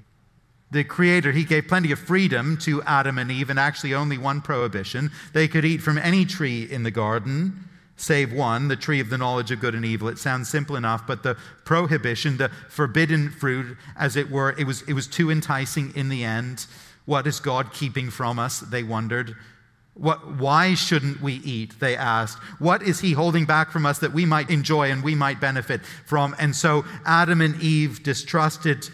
The 0.72 0.84
Creator, 0.84 1.32
He 1.32 1.45
gave 1.45 1.67
plenty 1.67 1.91
of 1.91 2.00
freedom 2.00 2.58
to 2.58 2.84
Adam 2.84 3.17
and 3.17 3.32
Eve, 3.32 3.50
and 3.50 3.60
actually 3.60 3.93
only 3.93 4.17
one 4.17 4.41
prohibition. 4.41 5.12
They 5.34 5.48
could 5.48 5.65
eat 5.65 5.82
from 5.82 5.98
any 5.98 6.26
tree 6.26 6.63
in 6.69 6.84
the 6.84 6.91
garden, 6.91 7.63
save 7.95 8.32
one, 8.32 8.67
the 8.67 8.76
tree 8.76 9.00
of 9.00 9.10
the 9.10 9.17
knowledge 9.17 9.52
of 9.52 9.60
good 9.60 9.74
and 9.74 9.84
evil. 9.84 10.10
It 10.10 10.19
sounds 10.19 10.48
simple 10.48 10.76
enough, 10.76 11.08
but 11.08 11.24
the 11.24 11.36
prohibition, 11.65 12.38
the 12.38 12.50
forbidden 12.69 13.32
fruit, 13.32 13.78
as 13.98 14.15
it 14.15 14.30
were, 14.30 14.56
it 14.60 14.65
was, 14.65 14.84
it 14.84 14.93
was 14.93 15.08
too 15.08 15.32
enticing 15.32 15.95
in 15.95 16.10
the 16.10 16.24
end. 16.24 16.67
What 17.06 17.26
is 17.26 17.39
God 17.39 17.74
keeping 17.74 18.12
from 18.12 18.38
us? 18.38 18.60
They 18.60 18.84
wondered. 18.84 19.36
What, 19.93 20.36
why 20.38 20.75
shouldn't 20.75 21.21
we 21.21 21.34
eat? 21.34 21.80
They 21.80 21.95
asked. 21.95 22.38
What 22.58 22.82
is 22.82 23.02
he 23.02 23.12
holding 23.12 23.45
back 23.45 23.69
from 23.69 23.86
us 23.86 23.99
that 23.99 24.13
we 24.13 24.25
might 24.25 24.49
enjoy 24.49 24.91
and 24.91 25.04
we 25.04 25.13
might 25.13 25.41
benefit 25.41 25.82
from? 26.06 26.36
And 26.39 26.56
so 26.56 26.86
Adam 27.06 27.41
and 27.41 27.62
Eve 27.62 28.02
distrusted 28.02 28.88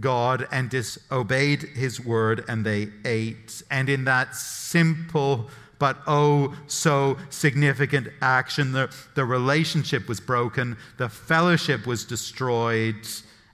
God 0.00 0.48
and 0.50 0.68
disobeyed 0.68 1.62
his 1.62 2.00
word, 2.00 2.44
and 2.48 2.64
they 2.64 2.88
ate. 3.04 3.62
And 3.70 3.88
in 3.88 4.04
that 4.04 4.34
simple 4.34 5.48
but 5.78 5.98
oh 6.08 6.56
so 6.66 7.16
significant 7.30 8.08
action, 8.20 8.72
the, 8.72 8.92
the 9.14 9.24
relationship 9.24 10.08
was 10.08 10.18
broken, 10.18 10.76
the 10.96 11.08
fellowship 11.08 11.86
was 11.86 12.04
destroyed. 12.04 13.06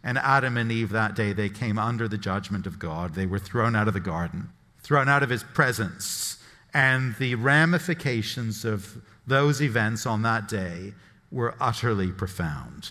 And 0.02 0.18
Adam 0.18 0.56
and 0.56 0.72
Eve 0.72 0.90
that 0.90 1.14
day, 1.14 1.32
they 1.32 1.48
came 1.48 1.78
under 1.78 2.08
the 2.08 2.18
judgment 2.18 2.66
of 2.66 2.78
God. 2.78 3.14
They 3.14 3.26
were 3.26 3.38
thrown 3.38 3.76
out 3.76 3.88
of 3.88 3.94
the 3.94 4.00
garden, 4.00 4.50
thrown 4.82 5.08
out 5.08 5.22
of 5.22 5.30
his 5.30 5.42
presence 5.42 6.38
and 6.74 7.14
the 7.16 7.36
ramifications 7.36 8.64
of 8.64 9.00
those 9.26 9.62
events 9.62 10.04
on 10.04 10.22
that 10.22 10.48
day 10.48 10.92
were 11.30 11.54
utterly 11.60 12.10
profound. 12.10 12.90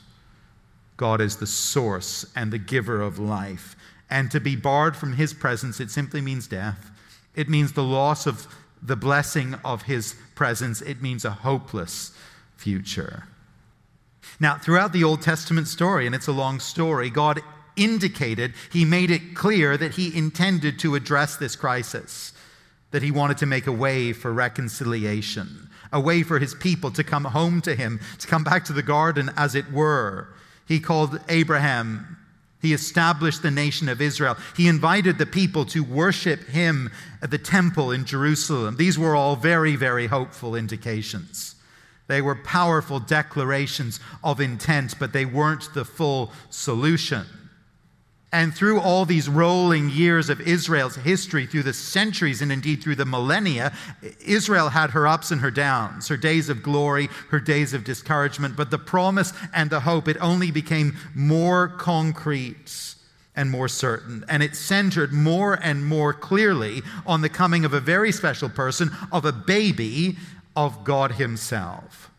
God 0.96 1.20
is 1.20 1.38
the 1.38 1.48
source 1.48 2.26
and 2.36 2.52
the 2.52 2.58
giver 2.58 3.02
of 3.02 3.20
life. 3.20 3.76
And 4.10 4.32
to 4.32 4.40
be 4.40 4.56
barred 4.56 4.96
from 4.96 5.14
his 5.14 5.34
presence, 5.34 5.80
it 5.80 5.92
simply 5.92 6.22
means 6.22 6.48
death. 6.48 6.92
It 7.36 7.50
means 7.50 7.74
the 7.74 7.84
loss 7.84 8.26
of 8.26 8.48
the 8.82 8.96
blessing 8.96 9.56
of 9.66 9.84
his 9.84 10.16
presence. 10.36 10.82
It 10.82 11.02
means 11.02 11.26
a 11.26 11.32
hopeless 11.32 12.12
future. 12.56 13.26
Now, 14.40 14.58
throughout 14.58 14.94
the 14.94 15.04
Old 15.04 15.22
Testament 15.22 15.68
story, 15.68 16.06
and 16.06 16.16
it's 16.16 16.28
a 16.28 16.32
long 16.32 16.60
story, 16.60 17.10
God 17.10 17.42
indicated, 17.76 18.54
he 18.72 18.86
made 18.86 19.12
it 19.12 19.36
clear 19.36 19.78
that 19.78 19.96
he 19.96 20.16
intended 20.16 20.80
to 20.80 20.96
address 20.96 21.36
this 21.36 21.56
crisis 21.56 22.34
that 22.94 23.02
he 23.02 23.10
wanted 23.10 23.40
to 23.40 23.48
make 23.48 23.66
a 23.66 23.72
way 23.72 24.14
for 24.14 24.32
reconciliation, 24.32 25.68
a 25.92 26.00
way 26.00 26.22
for 26.22 26.38
his 26.38 26.54
people 26.54 26.92
to 26.92 27.04
come 27.04 27.26
home 27.26 27.60
to 27.60 27.76
him, 27.76 28.00
to 28.20 28.28
come 28.28 28.44
back 28.44 28.64
to 28.64 28.72
the 28.72 28.84
garden, 28.84 29.32
as 29.36 29.56
it 29.56 29.72
were. 29.72 30.28
He 30.68 30.80
called 30.80 31.20
Abraham. 31.28 32.18
He 32.62 32.72
established 32.72 33.42
the 33.42 33.50
nation 33.50 33.90
of 33.90 34.00
Israel. 34.00 34.38
He 34.56 34.68
invited 34.68 35.18
the 35.18 35.26
people 35.26 35.66
to 35.66 35.84
worship 35.84 36.48
him 36.50 36.92
at 37.24 37.32
the 37.32 37.40
temple 37.40 37.92
in 37.92 38.06
Jerusalem. 38.06 38.78
These 38.78 39.00
were 39.00 39.16
all 39.16 39.36
very, 39.36 39.76
very 39.76 40.06
hopeful 40.06 40.56
indications. 40.56 41.56
They 42.06 42.22
were 42.22 42.36
powerful 42.36 43.00
declarations 43.00 44.00
of 44.24 44.40
intent, 44.40 45.00
but 45.00 45.14
they 45.14 45.26
weren't 45.26 45.74
the 45.74 45.84
full 45.84 46.32
solution. 46.52 47.26
And 48.34 48.54
through 48.54 48.80
all 48.80 49.06
these 49.06 49.30
rolling 49.30 49.92
years 49.92 50.28
of 50.28 50.42
Israel's 50.42 50.96
history, 50.96 51.46
through 51.46 51.64
the 51.64 51.74
centuries 51.74 52.42
and 52.42 52.52
indeed 52.52 52.82
through 52.82 52.96
the 52.96 53.06
millennia, 53.06 53.72
Israel 54.26 54.70
had 54.70 54.90
her 54.90 55.06
ups 55.06 55.30
and 55.30 55.40
her 55.40 55.52
downs, 55.52 56.08
her 56.08 56.18
days 56.18 56.50
of 56.50 56.64
glory, 56.64 57.10
her 57.30 57.40
days 57.40 57.76
of 57.76 57.84
discouragement. 57.84 58.58
But 58.58 58.72
the 58.72 58.80
promise 58.80 59.34
and 59.54 59.70
the 59.70 59.82
hope, 59.82 60.08
it 60.08 60.18
only 60.20 60.50
became 60.50 60.98
more 61.14 61.68
concrete 61.68 62.96
and 63.36 63.52
more 63.52 63.68
certain. 63.68 64.26
And 64.28 64.42
it 64.42 64.56
centered 64.56 65.14
more 65.14 65.54
and 65.54 65.86
more 65.86 66.12
clearly 66.12 66.82
on 67.06 67.22
the 67.22 67.30
coming 67.30 67.66
of 67.66 67.74
a 67.74 67.80
very 67.80 68.12
special 68.12 68.50
person, 68.50 68.90
of 69.12 69.26
a 69.26 69.32
baby, 69.32 70.18
of 70.56 70.84
God 70.84 71.12
Himself. 71.14 72.10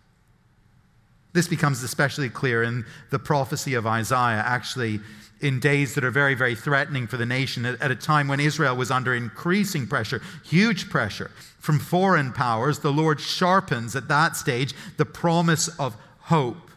This 1.33 1.49
becomes 1.49 1.83
especially 1.83 2.31
clear 2.31 2.63
in 2.63 2.85
the 3.11 3.19
prophecy 3.19 3.75
of 3.75 3.85
Isaiah, 3.85 4.45
actually 4.47 5.01
in 5.45 5.61
days 5.61 5.95
that 5.95 6.03
are 6.03 6.11
very, 6.11 6.35
very 6.35 6.55
threatening 6.55 7.07
for 7.07 7.19
the 7.19 7.27
nation 7.27 7.67
at, 7.67 7.91
a 7.91 7.95
time 7.95 8.29
when 8.29 8.41
Israel 8.41 8.75
was 8.75 8.91
under 8.91 9.15
increasing 9.15 9.87
pressure, 9.87 10.23
huge 10.43 10.89
pressure 10.89 11.31
from 11.59 11.79
foreign 11.79 12.33
powers. 12.33 12.79
The 12.79 12.91
Lord 12.91 13.21
sharpens 13.21 13.95
at 13.95 14.09
that 14.09 14.37
stage 14.37 14.75
the 14.97 15.05
promise 15.05 15.69
of 15.79 15.97
hope. 16.21 16.71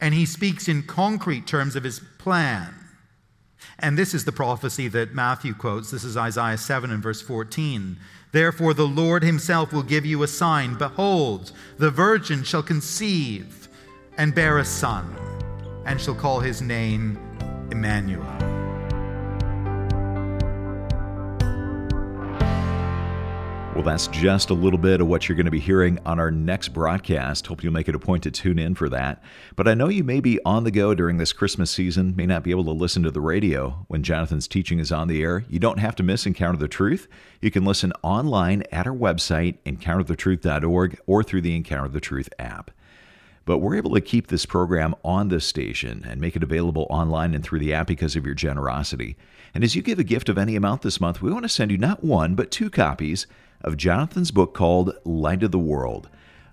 And 0.00 0.14
he 0.14 0.24
speaks 0.24 0.68
in 0.68 0.84
concrete 0.84 1.48
terms 1.48 1.74
of 1.74 1.82
his 1.82 2.00
plan. 2.18 2.72
And 3.80 3.98
this 3.98 4.14
is 4.14 4.24
the 4.24 4.32
prophecy 4.32 4.86
that 4.88 5.12
Matthew 5.12 5.52
quotes. 5.52 5.90
This 5.90 6.04
is 6.04 6.16
Isaiah 6.16 6.58
7 6.58 6.92
and 6.92 7.02
verse 7.02 7.20
14. 7.20 7.96
Therefore, 8.30 8.72
the 8.72 8.86
Lord 8.86 9.24
himself 9.24 9.72
will 9.72 9.82
give 9.82 10.06
you 10.06 10.22
a 10.22 10.28
sign. 10.28 10.78
Behold, 10.78 11.50
the 11.76 11.90
virgin 11.90 12.44
shall 12.44 12.62
conceive 12.62 13.68
and 14.16 14.32
bear 14.32 14.58
a 14.58 14.64
son, 14.64 15.16
and 15.86 16.00
shall 16.00 16.14
call 16.14 16.38
his 16.40 16.62
name 16.62 17.18
Emmanuel. 17.72 18.22
Well, 23.74 23.82
that's 23.82 24.08
just 24.08 24.50
a 24.50 24.54
little 24.54 24.78
bit 24.78 25.00
of 25.00 25.06
what 25.06 25.26
you're 25.26 25.36
going 25.36 25.46
to 25.46 25.50
be 25.50 25.58
hearing 25.58 25.98
on 26.04 26.20
our 26.20 26.30
next 26.30 26.68
broadcast. 26.68 27.46
Hope 27.46 27.64
you'll 27.64 27.72
make 27.72 27.88
it 27.88 27.94
a 27.94 27.98
point 27.98 28.24
to 28.24 28.30
tune 28.30 28.58
in 28.58 28.74
for 28.74 28.90
that. 28.90 29.24
But 29.56 29.66
I 29.66 29.72
know 29.72 29.88
you 29.88 30.04
may 30.04 30.20
be 30.20 30.38
on 30.44 30.64
the 30.64 30.70
go 30.70 30.94
during 30.94 31.16
this 31.16 31.32
Christmas 31.32 31.70
season, 31.70 32.14
may 32.14 32.26
not 32.26 32.44
be 32.44 32.50
able 32.50 32.64
to 32.64 32.72
listen 32.72 33.02
to 33.04 33.10
the 33.10 33.22
radio 33.22 33.86
when 33.88 34.02
Jonathan's 34.02 34.46
teaching 34.46 34.78
is 34.78 34.92
on 34.92 35.08
the 35.08 35.22
air. 35.22 35.46
You 35.48 35.58
don't 35.58 35.78
have 35.78 35.96
to 35.96 36.02
miss 36.02 36.26
Encounter 36.26 36.58
the 36.58 36.68
Truth. 36.68 37.08
You 37.40 37.50
can 37.50 37.64
listen 37.64 37.94
online 38.02 38.64
at 38.70 38.86
our 38.86 38.94
website, 38.94 39.56
encounterthetruth.org, 39.64 41.00
or 41.06 41.22
through 41.22 41.40
the 41.40 41.56
Encounter 41.56 41.88
the 41.88 42.00
Truth 42.00 42.28
app. 42.38 42.70
But 43.44 43.58
we're 43.58 43.76
able 43.76 43.94
to 43.94 44.00
keep 44.00 44.28
this 44.28 44.46
program 44.46 44.94
on 45.04 45.28
this 45.28 45.44
station 45.44 46.06
and 46.08 46.20
make 46.20 46.36
it 46.36 46.42
available 46.42 46.86
online 46.90 47.34
and 47.34 47.42
through 47.42 47.58
the 47.58 47.74
app 47.74 47.88
because 47.88 48.14
of 48.14 48.24
your 48.24 48.34
generosity. 48.34 49.16
And 49.54 49.64
as 49.64 49.74
you 49.74 49.82
give 49.82 49.98
a 49.98 50.04
gift 50.04 50.28
of 50.28 50.38
any 50.38 50.54
amount 50.54 50.82
this 50.82 51.00
month, 51.00 51.20
we 51.20 51.32
want 51.32 51.44
to 51.44 51.48
send 51.48 51.70
you 51.70 51.78
not 51.78 52.04
one, 52.04 52.34
but 52.34 52.50
two 52.50 52.70
copies 52.70 53.26
of 53.60 53.76
Jonathan's 53.76 54.30
book 54.30 54.54
called 54.54 54.96
Light 55.04 55.42
of 55.42 55.50
the 55.50 55.58
World. 55.58 56.08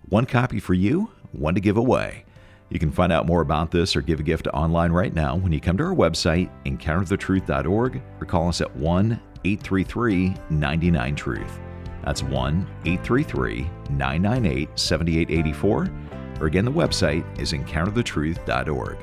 One 0.09 0.25
copy 0.25 0.59
for 0.59 0.73
you, 0.73 1.11
one 1.31 1.53
to 1.55 1.61
give 1.61 1.77
away. 1.77 2.25
You 2.69 2.79
can 2.79 2.91
find 2.91 3.11
out 3.11 3.25
more 3.25 3.41
about 3.41 3.71
this 3.71 3.95
or 3.95 4.01
give 4.01 4.19
a 4.19 4.23
gift 4.23 4.47
online 4.47 4.91
right 4.91 5.13
now 5.13 5.35
when 5.35 5.51
you 5.51 5.59
come 5.59 5.77
to 5.77 5.83
our 5.83 5.95
website, 5.95 6.49
encounterthetruth.org, 6.65 8.01
or 8.19 8.25
call 8.25 8.49
us 8.49 8.61
at 8.61 8.75
1 8.75 9.19
833 9.43 10.35
99 10.49 11.15
Truth. 11.15 11.59
That's 12.03 12.23
1 12.23 12.67
833 12.85 13.69
998 13.89 14.69
7884 14.79 15.89
or 16.39 16.47
again, 16.47 16.65
the 16.65 16.71
website 16.71 17.23
is 17.39 17.53
encounterthetruth.org. 17.53 18.97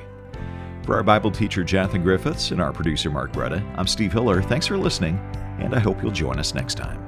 For 0.83 0.95
our 0.95 1.03
Bible 1.03 1.31
teacher 1.31 1.63
Jonathan 1.63 2.03
Griffiths 2.03 2.51
and 2.51 2.61
our 2.61 2.71
producer 2.71 3.09
Mark 3.09 3.33
Bretta, 3.33 3.63
I'm 3.77 3.87
Steve 3.87 4.13
Hiller. 4.13 4.41
Thanks 4.41 4.67
for 4.67 4.77
listening, 4.77 5.19
and 5.59 5.75
I 5.75 5.79
hope 5.79 6.01
you'll 6.01 6.11
join 6.11 6.39
us 6.39 6.53
next 6.53 6.75
time. 6.75 7.06